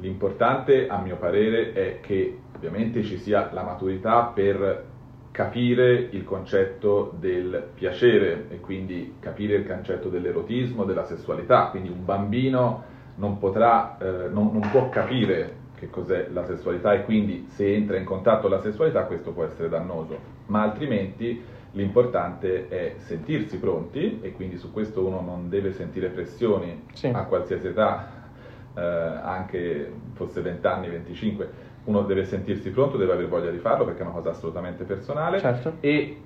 l'importante, 0.00 0.88
a 0.88 1.00
mio 1.00 1.16
parere, 1.16 1.72
è 1.72 2.00
che 2.00 2.38
ovviamente 2.56 3.02
ci 3.02 3.18
sia 3.18 3.50
la 3.52 3.62
maturità 3.62 4.30
per 4.34 4.84
capire 5.30 6.08
il 6.10 6.24
concetto 6.24 7.14
del 7.18 7.68
piacere 7.74 8.46
e 8.50 8.58
quindi 8.58 9.14
capire 9.20 9.56
il 9.56 9.66
concetto 9.66 10.08
dell'erotismo, 10.08 10.84
della 10.84 11.04
sessualità, 11.04 11.68
quindi 11.70 11.88
un 11.88 12.04
bambino 12.04 12.82
non, 13.16 13.38
potrà, 13.38 13.98
eh, 13.98 14.28
non, 14.28 14.50
non 14.52 14.68
può 14.70 14.88
capire 14.88 15.66
che 15.76 15.90
cos'è 15.90 16.28
la 16.32 16.44
sessualità 16.44 16.92
e 16.92 17.04
quindi 17.04 17.46
se 17.50 17.72
entra 17.72 17.96
in 17.96 18.04
contatto 18.04 18.42
con 18.42 18.50
la 18.50 18.60
sessualità 18.60 19.04
questo 19.04 19.30
può 19.30 19.44
essere 19.44 19.68
dannoso, 19.68 20.18
ma 20.46 20.62
altrimenti 20.62 21.40
l'importante 21.72 22.68
è 22.68 22.94
sentirsi 22.96 23.58
pronti 23.58 24.18
e 24.20 24.32
quindi 24.32 24.56
su 24.56 24.72
questo 24.72 25.06
uno 25.06 25.20
non 25.20 25.48
deve 25.48 25.72
sentire 25.72 26.08
pressioni 26.08 26.84
sì. 26.94 27.06
a 27.06 27.24
qualsiasi 27.24 27.68
età, 27.68 28.17
eh, 28.78 29.20
anche 29.22 29.92
fosse 30.14 30.40
20 30.40 30.66
anni, 30.66 30.88
25 30.88 31.66
uno 31.88 32.02
deve 32.02 32.24
sentirsi 32.24 32.70
pronto, 32.70 32.96
deve 32.96 33.12
aver 33.12 33.28
voglia 33.28 33.50
di 33.50 33.58
farlo 33.58 33.84
perché 33.84 34.00
è 34.00 34.04
una 34.04 34.12
cosa 34.12 34.30
assolutamente 34.30 34.84
personale 34.84 35.40
certo. 35.40 35.74
e, 35.80 36.20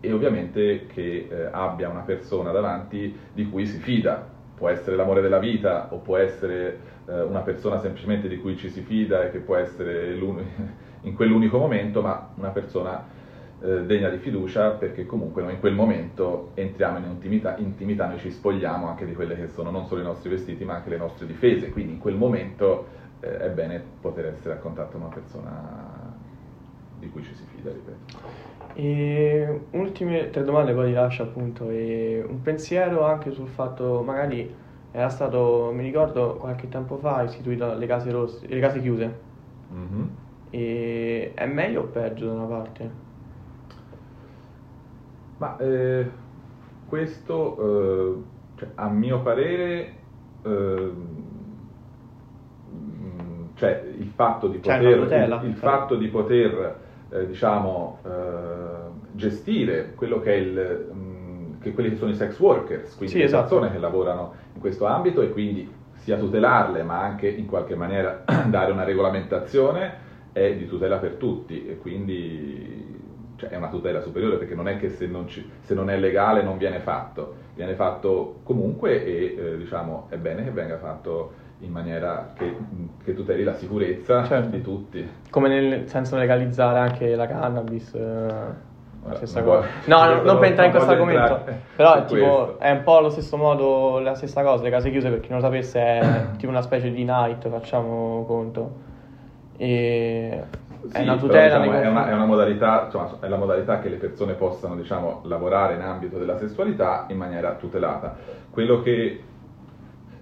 e, 0.00 0.12
ovviamente 0.12 0.86
che 0.86 1.28
eh, 1.30 1.48
abbia 1.50 1.88
una 1.88 2.00
persona 2.00 2.52
davanti 2.52 3.16
di 3.32 3.48
cui 3.48 3.66
si 3.66 3.78
fida. 3.78 4.36
Può 4.54 4.68
essere 4.68 4.96
l'amore 4.96 5.20
della 5.20 5.38
vita 5.38 5.88
o 5.92 5.98
può 5.98 6.16
essere 6.16 6.78
eh, 7.06 7.22
una 7.22 7.40
persona 7.40 7.78
semplicemente 7.78 8.28
di 8.28 8.38
cui 8.38 8.56
ci 8.56 8.68
si 8.68 8.82
fida 8.82 9.24
e 9.24 9.30
che 9.30 9.38
può 9.38 9.56
essere 9.56 10.14
in 11.02 11.14
quell'unico 11.14 11.58
momento, 11.58 12.02
ma 12.02 12.30
una 12.34 12.50
persona 12.50 13.16
eh, 13.60 13.84
degna 13.86 14.08
di 14.08 14.18
fiducia 14.18 14.70
perché 14.70 15.04
comunque 15.06 15.42
noi 15.42 15.54
in 15.54 15.60
quel 15.60 15.74
momento 15.74 16.50
entriamo 16.54 16.98
in 16.98 17.04
intimità, 17.04 17.56
intimità, 17.56 18.06
noi 18.06 18.18
ci 18.18 18.30
spogliamo 18.30 18.86
anche 18.86 19.04
di 19.04 19.14
quelle 19.14 19.34
che 19.34 19.48
sono 19.48 19.70
non 19.70 19.86
solo 19.86 20.00
i 20.00 20.04
nostri 20.04 20.30
vestiti 20.30 20.64
ma 20.64 20.74
anche 20.76 20.90
le 20.90 20.96
nostre 20.96 21.26
difese, 21.26 21.70
quindi 21.70 21.92
in 21.92 21.98
quel 21.98 22.14
momento 22.14 22.86
eh, 23.20 23.38
è 23.38 23.50
bene 23.50 23.82
poter 24.00 24.26
essere 24.26 24.54
a 24.54 24.56
contatto 24.58 24.92
con 24.92 25.02
una 25.02 25.14
persona 25.14 26.16
di 26.98 27.08
cui 27.10 27.22
ci 27.22 27.34
si 27.34 27.44
fida, 27.54 27.70
ripeto. 27.70 28.46
E 28.74 29.60
ultime 29.70 30.30
tre 30.30 30.44
domande, 30.44 30.72
poi 30.72 30.88
ti 30.88 30.92
lascio 30.92 31.22
appunto. 31.22 31.70
E 31.70 32.24
un 32.26 32.42
pensiero 32.42 33.04
anche 33.04 33.30
sul 33.32 33.48
fatto, 33.48 34.02
magari 34.02 34.52
era 34.90 35.08
stato, 35.08 35.70
mi 35.72 35.82
ricordo 35.82 36.36
qualche 36.36 36.68
tempo 36.68 36.96
fa, 36.96 37.22
istituito 37.22 37.74
le 37.74 37.86
case 37.86 38.10
rosse, 38.10 38.46
le 38.46 38.60
case 38.60 38.80
chiuse. 38.80 39.18
Mm-hmm. 39.72 40.04
E 40.50 41.32
è 41.34 41.46
meglio 41.46 41.82
o 41.82 41.84
peggio 41.84 42.26
da 42.26 42.32
una 42.32 42.44
parte? 42.44 43.06
Ma 45.38 45.56
eh, 45.58 46.10
questo, 46.86 47.56
eh, 47.58 48.22
cioè, 48.58 48.68
a 48.74 48.88
mio 48.88 49.20
parere, 49.22 49.92
eh, 50.42 50.92
cioè 53.54 53.84
il 53.98 54.10
fatto 54.14 54.48
di 54.48 54.58
poter, 54.58 54.98
tutela. 55.02 55.40
il, 55.42 55.48
il 55.48 55.54
fatto 55.54 55.96
di 55.96 56.08
poter 56.08 56.80
eh, 57.10 57.26
diciamo, 57.26 57.98
eh, 58.04 58.08
gestire 59.12 59.92
quello 59.94 60.20
che 60.20 60.32
è 60.32 60.36
il, 60.36 60.90
mm, 60.92 61.60
che 61.60 61.72
quelli 61.72 61.90
che 61.90 61.96
sono 61.96 62.10
i 62.10 62.14
sex 62.14 62.38
workers, 62.38 62.96
quindi 62.96 63.14
Sì, 63.14 63.18
le 63.20 63.24
esatto. 63.24 63.48
persone 63.56 63.72
che 63.72 63.78
lavorano 63.78 64.34
in 64.54 64.60
questo 64.60 64.86
ambito 64.86 65.22
e 65.22 65.30
quindi 65.30 65.68
sia 65.94 66.16
tutelarle 66.16 66.82
ma 66.84 67.00
anche 67.00 67.28
in 67.28 67.46
qualche 67.46 67.74
maniera 67.74 68.22
dare 68.48 68.72
una 68.72 68.84
regolamentazione 68.84 70.06
è 70.32 70.54
di 70.54 70.66
tutela 70.68 70.98
per 70.98 71.14
tutti 71.14 71.66
e 71.66 71.78
quindi 71.78 72.87
cioè, 73.38 73.50
è 73.50 73.56
una 73.56 73.68
tutela 73.68 74.00
superiore 74.00 74.36
perché 74.36 74.54
non 74.54 74.68
è 74.68 74.76
che 74.76 74.90
se 74.90 75.06
non, 75.06 75.28
ci- 75.28 75.48
se 75.62 75.72
non 75.74 75.88
è 75.88 75.96
legale 75.96 76.42
non 76.42 76.58
viene 76.58 76.80
fatto, 76.80 77.34
viene 77.54 77.74
fatto 77.74 78.40
comunque 78.42 79.04
e 79.04 79.36
eh, 79.38 79.56
diciamo 79.56 80.06
è 80.10 80.16
bene 80.16 80.42
che 80.44 80.50
venga 80.50 80.76
fatto 80.76 81.32
in 81.60 81.70
maniera 81.70 82.32
che, 82.36 82.54
che 83.04 83.14
tuteli 83.14 83.44
la 83.44 83.54
sicurezza 83.54 84.24
Certo. 84.24 84.48
di 84.50 84.60
tutti. 84.60 85.08
Come 85.30 85.48
nel 85.48 85.88
senso 85.88 86.16
legalizzare 86.16 86.78
anche 86.78 87.14
la 87.14 87.26
cannabis, 87.26 87.94
eh, 87.94 88.00
la 89.06 89.14
stessa 89.14 89.42
cosa. 89.42 89.66
No, 89.86 90.04
no, 90.04 90.14
non 90.14 90.24
non 90.24 90.38
per 90.38 90.48
entrare 90.48 90.68
in 90.68 90.74
questo 90.74 90.90
argomento, 90.92 91.40
però 91.76 92.04
tipo, 92.04 92.44
questo. 92.44 92.58
è 92.58 92.70
un 92.72 92.82
po' 92.82 92.96
allo 92.98 93.10
stesso 93.10 93.36
modo 93.36 94.00
la 94.00 94.14
stessa 94.14 94.42
cosa, 94.42 94.62
le 94.64 94.70
case 94.70 94.90
chiuse 94.90 95.08
per 95.10 95.20
chi 95.20 95.28
non 95.30 95.38
lo 95.38 95.44
sapesse 95.44 95.80
è 95.80 96.26
tipo 96.38 96.50
una 96.50 96.62
specie 96.62 96.90
di 96.90 97.04
night, 97.04 97.48
facciamo 97.48 98.24
conto. 98.26 98.86
E 99.56 100.42
è 100.90 100.96
Sì, 100.96 101.02
una 101.02 101.14
però, 101.16 101.26
tutela 101.26 101.58
diciamo, 101.58 101.70
nei 101.72 101.82
è, 101.82 101.88
una, 101.88 102.08
è 102.08 102.12
una 102.12 102.24
modalità, 102.24 102.84
insomma, 102.84 103.18
è 103.20 103.28
la 103.28 103.36
modalità 103.36 103.80
che 103.80 103.88
le 103.88 103.96
persone 103.96 104.34
possano 104.34 104.76
diciamo, 104.76 105.22
lavorare 105.24 105.74
in 105.74 105.82
ambito 105.82 106.18
della 106.18 106.36
sessualità 106.38 107.06
in 107.08 107.16
maniera 107.16 107.54
tutelata. 107.54 108.16
Quello 108.50 108.80
che, 108.82 109.22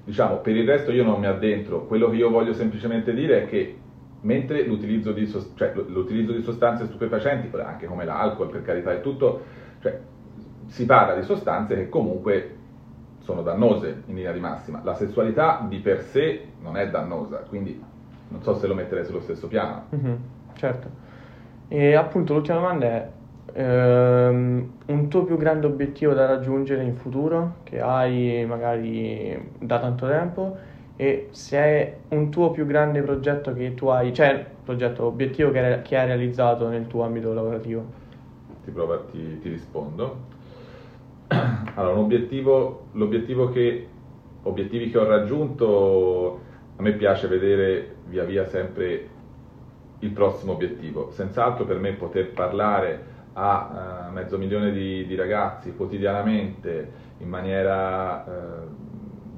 diciamo, 0.04 0.36
per 0.38 0.56
il 0.56 0.66
resto 0.66 0.92
io 0.92 1.04
non 1.04 1.20
mi 1.20 1.26
addentro, 1.26 1.86
quello 1.86 2.08
che 2.10 2.16
io 2.16 2.30
voglio 2.30 2.52
semplicemente 2.52 3.12
dire 3.12 3.44
è 3.44 3.46
che 3.46 3.76
mentre 4.20 4.64
l'utilizzo 4.64 5.12
di, 5.12 5.26
cioè, 5.54 5.72
l'utilizzo 5.86 6.32
di 6.32 6.42
sostanze 6.42 6.86
stupefacenti, 6.86 7.54
anche 7.56 7.86
come 7.86 8.04
l'alcol 8.04 8.48
per 8.50 8.62
carità 8.62 8.92
e 8.92 9.00
tutto, 9.00 9.40
cioè, 9.80 10.00
si 10.66 10.84
parla 10.86 11.14
di 11.14 11.22
sostanze 11.22 11.74
che 11.74 11.88
comunque 11.88 12.54
sono 13.20 13.42
dannose 13.42 14.02
in 14.06 14.14
linea 14.14 14.32
di 14.32 14.40
massima. 14.40 14.80
La 14.84 14.94
sessualità 14.94 15.64
di 15.68 15.78
per 15.78 16.02
sé 16.02 16.46
non 16.60 16.76
è 16.76 16.88
dannosa, 16.88 17.38
quindi 17.48 17.80
non 18.28 18.42
so 18.42 18.54
se 18.54 18.66
lo 18.66 18.74
metterei 18.74 19.04
sullo 19.04 19.20
stesso 19.20 19.46
piano. 19.48 19.84
Mhm, 19.90 20.18
certo. 20.56 21.04
E 21.68 21.94
appunto 21.94 22.34
l'ultima 22.34 22.58
domanda 22.58 22.86
è 22.86 23.12
ehm, 23.54 24.78
un 24.86 25.08
tuo 25.08 25.24
più 25.24 25.36
grande 25.36 25.66
obiettivo 25.66 26.14
da 26.14 26.26
raggiungere 26.26 26.84
in 26.84 26.96
futuro, 26.96 27.60
che 27.64 27.80
hai 27.80 28.44
magari 28.46 29.52
da 29.58 29.80
tanto 29.80 30.06
tempo, 30.06 30.56
e 30.96 31.28
se 31.32 31.58
è 31.58 32.04
un 32.10 32.30
tuo 32.30 32.50
più 32.50 32.66
grande 32.66 33.02
progetto 33.02 33.52
che 33.52 33.74
tu 33.74 33.88
hai, 33.88 34.12
cioè 34.14 34.44
progetto, 34.62 35.04
obiettivo 35.06 35.50
che, 35.50 35.82
che 35.82 35.96
hai 35.98 36.06
realizzato 36.06 36.68
nel 36.68 36.86
tuo 36.86 37.04
ambito 37.04 37.32
lavorativo. 37.34 38.04
ti, 38.62 38.70
provo- 38.70 39.06
ti- 39.06 39.38
ti 39.38 39.48
rispondo. 39.48 40.28
Allora, 41.74 41.94
un 41.94 42.04
obiettivo, 42.04 42.90
l'obiettivo 42.92 43.48
che, 43.50 44.00
obiettivi 44.42 44.90
che 44.90 44.98
ho 44.98 45.04
raggiunto, 45.06 46.44
a 46.76 46.82
me 46.82 46.94
piace 46.96 47.28
vedere 47.28 48.02
via 48.04 48.24
via 48.24 48.46
sempre 48.46 49.15
il 50.00 50.10
prossimo 50.10 50.52
obiettivo. 50.52 51.10
Senz'altro 51.10 51.64
per 51.64 51.78
me 51.78 51.92
poter 51.92 52.32
parlare 52.32 53.14
a 53.34 54.06
eh, 54.08 54.12
mezzo 54.12 54.38
milione 54.38 54.72
di, 54.72 55.06
di 55.06 55.14
ragazzi 55.14 55.74
quotidianamente 55.74 57.04
in 57.18 57.28
maniera 57.28 58.24
eh, 58.24 58.66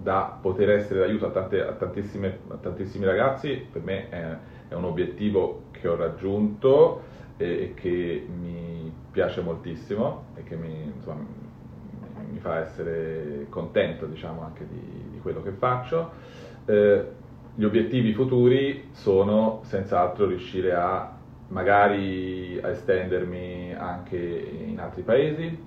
da 0.03 0.39
poter 0.41 0.71
essere 0.71 1.01
d'aiuto 1.01 1.27
a, 1.27 1.31
tante- 1.31 1.61
a 1.61 1.71
a 1.71 2.57
tantissimi 2.57 3.05
ragazzi, 3.05 3.67
per 3.71 3.83
me 3.83 4.09
è, 4.09 4.37
è 4.69 4.75
un 4.75 4.85
obiettivo 4.85 5.65
che 5.73 5.89
ho 5.89 5.97
raggiunto 5.97 7.03
e, 7.37 7.47
e 7.47 7.75
che 7.75 8.27
mi 8.29 8.93
piace 9.11 9.41
moltissimo 9.41 10.27
e 10.37 10.45
che 10.45 10.57
mi, 10.57 10.93
insomma, 10.95 11.27
mi 12.31 12.39
fa 12.39 12.59
essere 12.59 13.47
contento 13.49 14.07
diciamo, 14.07 14.43
anche 14.43 14.67
di, 14.69 15.11
di 15.11 15.19
quello 15.21 15.43
che 15.43 15.51
faccio. 15.51 16.11
Eh, 16.67 17.05
gli 17.59 17.65
obiettivi 17.65 18.13
futuri 18.13 18.91
sono 18.93 19.63
senz'altro 19.65 20.27
riuscire 20.27 20.75
a 20.75 21.13
magari 21.49 22.57
a 22.63 22.69
estendermi 22.69 23.75
anche 23.77 24.17
in 24.69 24.79
altri 24.79 25.03
paesi 25.03 25.59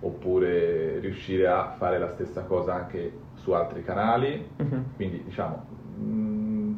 oppure 0.00 0.98
riuscire 0.98 1.46
a 1.46 1.74
fare 1.78 2.00
la 2.00 2.08
stessa 2.08 2.42
cosa 2.42 2.74
anche 2.74 3.12
su 3.34 3.52
altri 3.52 3.84
canali 3.84 4.48
Mhm. 4.56 4.84
quindi 4.96 5.22
diciamo 5.22 5.64
mh, 5.96 6.72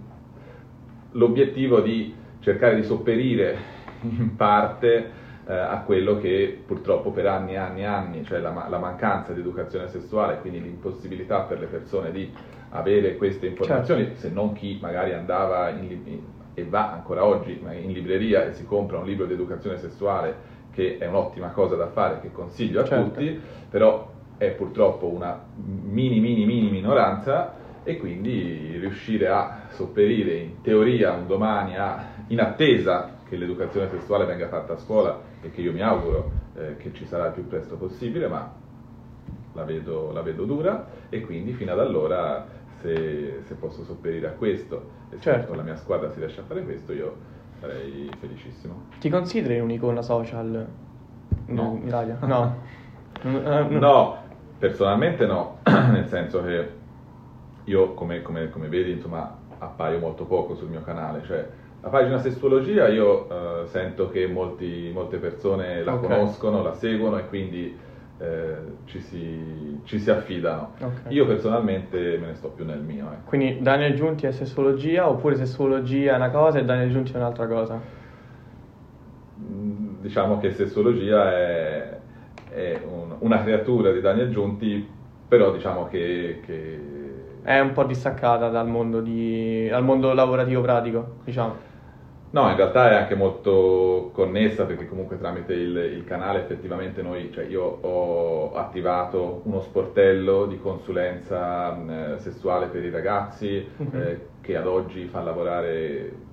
l'obiettivo 1.12 1.80
di 1.80 2.14
cercare 2.40 2.76
di 2.76 2.82
sopperire 2.82 3.56
in 4.02 4.36
parte 4.36 5.10
eh, 5.46 5.54
a 5.54 5.80
quello 5.86 6.18
che 6.18 6.62
purtroppo 6.66 7.12
per 7.12 7.26
anni 7.26 7.52
e 7.52 7.56
anni 7.56 7.80
e 7.80 7.84
anni, 7.86 8.24
cioè 8.24 8.40
la, 8.40 8.66
la 8.68 8.78
mancanza 8.78 9.32
di 9.32 9.40
educazione 9.40 9.88
sessuale, 9.88 10.38
quindi 10.40 10.60
l'impossibilità 10.62 11.40
per 11.40 11.58
le 11.60 11.66
persone 11.66 12.12
di 12.12 12.30
avere 12.70 13.16
queste 13.16 13.46
informazioni, 13.46 14.04
Certo. 14.04 14.18
se 14.20 14.30
non 14.30 14.52
chi 14.52 14.78
magari 14.80 15.12
andava 15.12 15.70
in 15.70 15.90
in- 16.04 16.20
e 16.52 16.64
va 16.64 16.92
ancora 16.92 17.24
oggi 17.24 17.58
in 17.62 17.92
libreria 17.92 18.44
e 18.44 18.52
si 18.52 18.66
compra 18.66 18.98
un 18.98 19.06
libro 19.06 19.24
di 19.24 19.32
educazione 19.32 19.78
sessuale, 19.78 20.34
che 20.72 20.98
è 20.98 21.06
un'ottima 21.06 21.50
cosa 21.50 21.76
da 21.76 21.86
fare, 21.88 22.20
che 22.20 22.32
consiglio 22.32 22.80
a 22.80 22.84
Certo. 22.84 23.04
tutti, 23.04 23.40
però 23.68 24.12
è 24.36 24.50
purtroppo 24.50 25.06
una 25.06 25.38
mini 25.54 26.18
mini 26.20 26.44
mini 26.44 26.70
minoranza 26.70 27.54
e 27.82 27.96
quindi 27.98 28.76
riuscire 28.78 29.28
a 29.28 29.66
sopperire 29.70 30.34
in 30.34 30.60
teoria 30.60 31.12
un 31.12 31.26
domani 31.26 31.76
a, 31.76 32.04
in 32.28 32.40
attesa 32.40 33.18
che 33.26 33.36
l'educazione 33.36 33.88
sessuale 33.88 34.24
venga 34.26 34.48
fatta 34.48 34.74
a 34.74 34.76
scuola 34.78 35.18
e 35.40 35.50
che 35.50 35.60
io 35.60 35.72
mi 35.72 35.80
auguro 35.82 36.30
eh, 36.56 36.76
che 36.78 36.92
ci 36.92 37.06
sarà 37.06 37.26
il 37.26 37.32
più 37.32 37.46
presto 37.46 37.76
possibile, 37.76 38.26
ma 38.26 38.52
la 39.52 39.64
vedo, 39.64 40.12
la 40.12 40.22
vedo 40.22 40.44
dura 40.44 40.86
e 41.08 41.20
quindi 41.22 41.52
fino 41.52 41.72
ad 41.72 41.80
allora 41.80 42.46
se, 42.80 43.42
se 43.44 43.54
posso 43.54 43.84
sopperire 43.84 44.28
a 44.28 44.30
questo 44.32 44.90
e 45.10 45.16
se 45.16 45.22
Certo. 45.22 45.54
la 45.54 45.62
mia 45.62 45.76
squadra 45.76 46.10
si 46.10 46.18
riesce 46.18 46.40
a 46.40 46.44
fare 46.44 46.62
questo 46.64 46.92
io 46.92 47.14
sarei 47.60 48.10
felicissimo. 48.18 48.84
Ti 48.98 49.08
consideri 49.10 49.58
un'icona 49.60 50.02
social 50.02 50.66
in 51.46 51.54
No. 51.54 51.78
in 51.80 51.86
Italia? 51.86 52.18
No. 52.26 52.56
Eh, 53.22 53.64
No, 53.78 54.16
personalmente 54.58 55.26
no, 55.26 55.58
nel 55.92 56.06
senso 56.08 56.42
che 56.42 56.68
io, 57.64 57.92
come, 57.94 58.22
come- 58.22 58.48
come 58.50 58.68
vedi, 58.68 58.92
insomma, 58.92 59.36
appaio 59.58 59.98
molto 59.98 60.24
poco 60.24 60.54
sul 60.54 60.68
mio 60.68 60.80
canale, 60.82 61.22
cioè 61.26 61.46
la 61.82 61.88
pagina 61.88 62.18
sessologia 62.18 62.88
io 62.88 63.62
eh, 63.62 63.66
sento 63.68 64.08
che 64.10 64.26
molti- 64.26 64.90
molte 64.92 65.18
persone 65.18 65.82
la 65.82 65.94
Ok. 65.94 66.00
conoscono, 66.00 66.62
la 66.62 66.74
seguono 66.74 67.18
e 67.18 67.26
quindi 67.26 67.76
eh, 68.20 68.54
ci, 68.84 69.00
si, 69.00 69.80
ci 69.84 69.98
si 69.98 70.10
affidano. 70.10 70.72
Ok. 70.80 71.00
Io 71.08 71.26
personalmente 71.26 72.18
me 72.20 72.26
ne 72.28 72.34
sto 72.34 72.48
più 72.48 72.64
nel 72.64 72.80
mio. 72.80 73.06
ecco. 73.12 73.28
Quindi 73.28 73.58
Daniel 73.62 73.94
Giunti 73.94 74.26
è 74.26 74.30
sessologia 74.32 75.08
oppure 75.08 75.36
sessologia 75.36 76.12
è 76.12 76.16
una 76.16 76.30
cosa 76.30 76.58
e 76.58 76.64
Daniel 76.64 76.90
Giunti 76.90 77.12
è 77.12 77.16
un'altra 77.16 77.46
cosa? 77.46 77.80
Mm, 79.40 80.00
Diciamo 80.00 80.38
che 80.38 80.52
sessologia 80.52 81.30
è, 81.32 81.98
è 82.50 82.80
un- 82.86 83.14
una 83.20 83.42
creatura 83.42 83.90
di 83.92 84.00
Daniel 84.00 84.30
Giunti, 84.30 84.86
però 85.28 85.52
diciamo 85.52 85.86
che- 85.88 86.40
che 86.44 86.80
È 87.42 87.58
un 87.58 87.72
po' 87.72 87.84
distaccata 87.84 88.48
dal 88.48 88.68
mondo, 88.68 89.00
di, 89.00 89.66
dal 89.68 89.82
mondo 89.82 90.12
lavorativo 90.12 90.60
pratico, 90.60 91.16
diciamo. 91.24 91.68
No, 92.32 92.48
in 92.48 92.54
realtà 92.56 92.90
è 92.92 92.94
anche 92.94 93.16
molto 93.16 94.10
connessa 94.14 94.64
perché 94.64 94.86
comunque 94.86 95.18
tramite 95.18 95.52
il, 95.52 95.76
il 95.76 96.04
canale 96.04 96.38
effettivamente 96.40 97.02
noi, 97.02 97.32
cioè 97.32 97.44
io 97.46 97.62
ho 97.64 98.52
attivato 98.54 99.42
uno 99.46 99.60
sportello 99.60 100.46
di 100.46 100.56
consulenza 100.60 101.72
mh, 101.72 102.18
sessuale 102.18 102.68
per 102.68 102.84
i 102.84 102.90
ragazzi 102.90 103.68
Mhm. 103.76 103.96
eh, 104.00 104.30
che 104.40 104.56
ad 104.56 104.66
oggi 104.68 105.06
fa 105.08 105.22
lavorare 105.22 106.28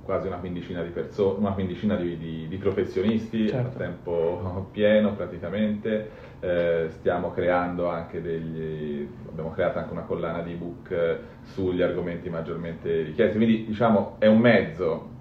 quasi 0.00 0.26
una 0.28 0.38
quindicina 0.38 0.82
di 0.84 0.90
persone, 0.90 1.38
una 1.38 1.52
quindicina 1.54 1.96
di, 1.96 2.16
di- 2.16 2.46
di 2.48 2.56
professionisti 2.58 3.48
Certo. 3.48 3.66
a 3.66 3.70
tempo 3.72 4.68
pieno 4.70 5.14
praticamente. 5.16 6.10
Eh, 6.40 6.86
stiamo 6.90 7.30
creando 7.32 7.88
anche 7.88 8.20
degli, 8.20 9.08
abbiamo 9.28 9.50
creato 9.50 9.78
anche 9.78 9.92
una 9.92 10.02
collana 10.04 10.42
di 10.42 10.52
ebook 10.52 10.90
eh, 10.90 11.18
sugli 11.42 11.80
argomenti 11.82 12.28
maggiormente 12.28 13.02
richiesti, 13.02 13.36
quindi 13.36 13.64
diciamo 13.66 14.16
è 14.18 14.26
un 14.26 14.38
mezzo, 14.40 15.13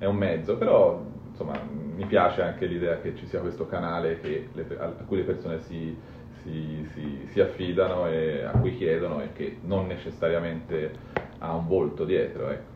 è 0.00 0.06
un 0.06 0.16
mezzo, 0.16 0.56
però 0.56 0.98
insomma, 1.28 1.52
mi 1.94 2.06
piace 2.06 2.40
anche 2.40 2.64
l'idea 2.64 3.00
che 3.00 3.14
ci 3.14 3.26
sia 3.26 3.40
questo 3.40 3.66
canale 3.66 4.18
le, 4.22 4.64
a 4.78 4.88
cui 5.06 5.18
le 5.18 5.24
persone 5.24 5.60
si, 5.60 5.94
si, 6.42 6.88
si, 6.94 7.28
si, 7.30 7.40
affidano 7.40 8.08
e 8.08 8.42
a 8.42 8.52
cui 8.52 8.74
chiedono 8.76 9.20
e 9.20 9.32
che 9.34 9.58
non 9.62 9.86
necessariamente 9.86 10.90
ha 11.38 11.54
un 11.54 11.66
volto 11.66 12.06
dietro. 12.06 12.48
Ecco. 12.48 12.70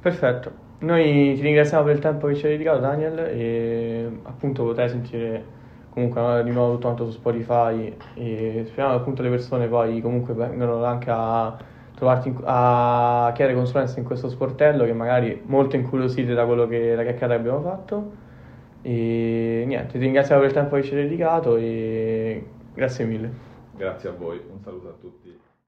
Perfetto. 0.00 0.64
Noi 0.80 1.34
ti 1.36 1.40
ringraziamo 1.40 1.84
per 1.84 1.94
il 1.94 2.00
tempo 2.00 2.26
che 2.26 2.34
ci 2.34 2.46
hai 2.46 2.52
dedicato 2.52 2.80
Daniel 2.80 3.18
e 3.18 4.10
appunto 4.24 4.64
potrai 4.64 4.88
sentire 4.88 5.54
comunque 5.90 6.42
di 6.42 6.50
nuovo 6.50 6.72
tutto 6.72 6.86
quanto 6.88 7.04
su 7.06 7.12
Spotify 7.12 7.96
e 8.14 8.64
speriamo 8.66 8.96
che 8.96 9.00
appunto 9.00 9.22
le 9.22 9.30
persone 9.30 9.68
poi 9.68 10.00
comunque 10.00 10.34
vengano 10.34 10.84
anche 10.84 11.10
a 11.10 11.56
trovarti 11.96 12.32
a 12.44 13.32
chiedere 13.34 13.56
consulenza 13.56 13.98
in 13.98 14.04
questo 14.04 14.28
sportello 14.28 14.84
che 14.84 14.92
magari 14.92 15.42
molto 15.46 15.76
incuriosite 15.76 16.34
da 16.34 16.44
quello 16.44 16.68
che 16.68 16.94
la 16.94 17.02
chiacchierata 17.02 17.34
che 17.34 17.40
abbiamo 17.40 17.60
fatto 17.62 18.24
e 18.82 19.64
niente, 19.66 19.98
ti 19.98 20.04
ringraziamo 20.04 20.40
per 20.42 20.50
il 20.50 20.54
tempo 20.54 20.76
che 20.76 20.82
ci 20.84 20.94
hai 20.94 21.02
dedicato 21.02 21.56
e 21.56 22.46
grazie 22.72 23.04
mille. 23.04 23.30
Grazie 23.76 24.10
a 24.10 24.12
voi, 24.12 24.40
un 24.48 24.60
saluto 24.60 24.88
a 24.88 24.94
tutti. 25.00 25.25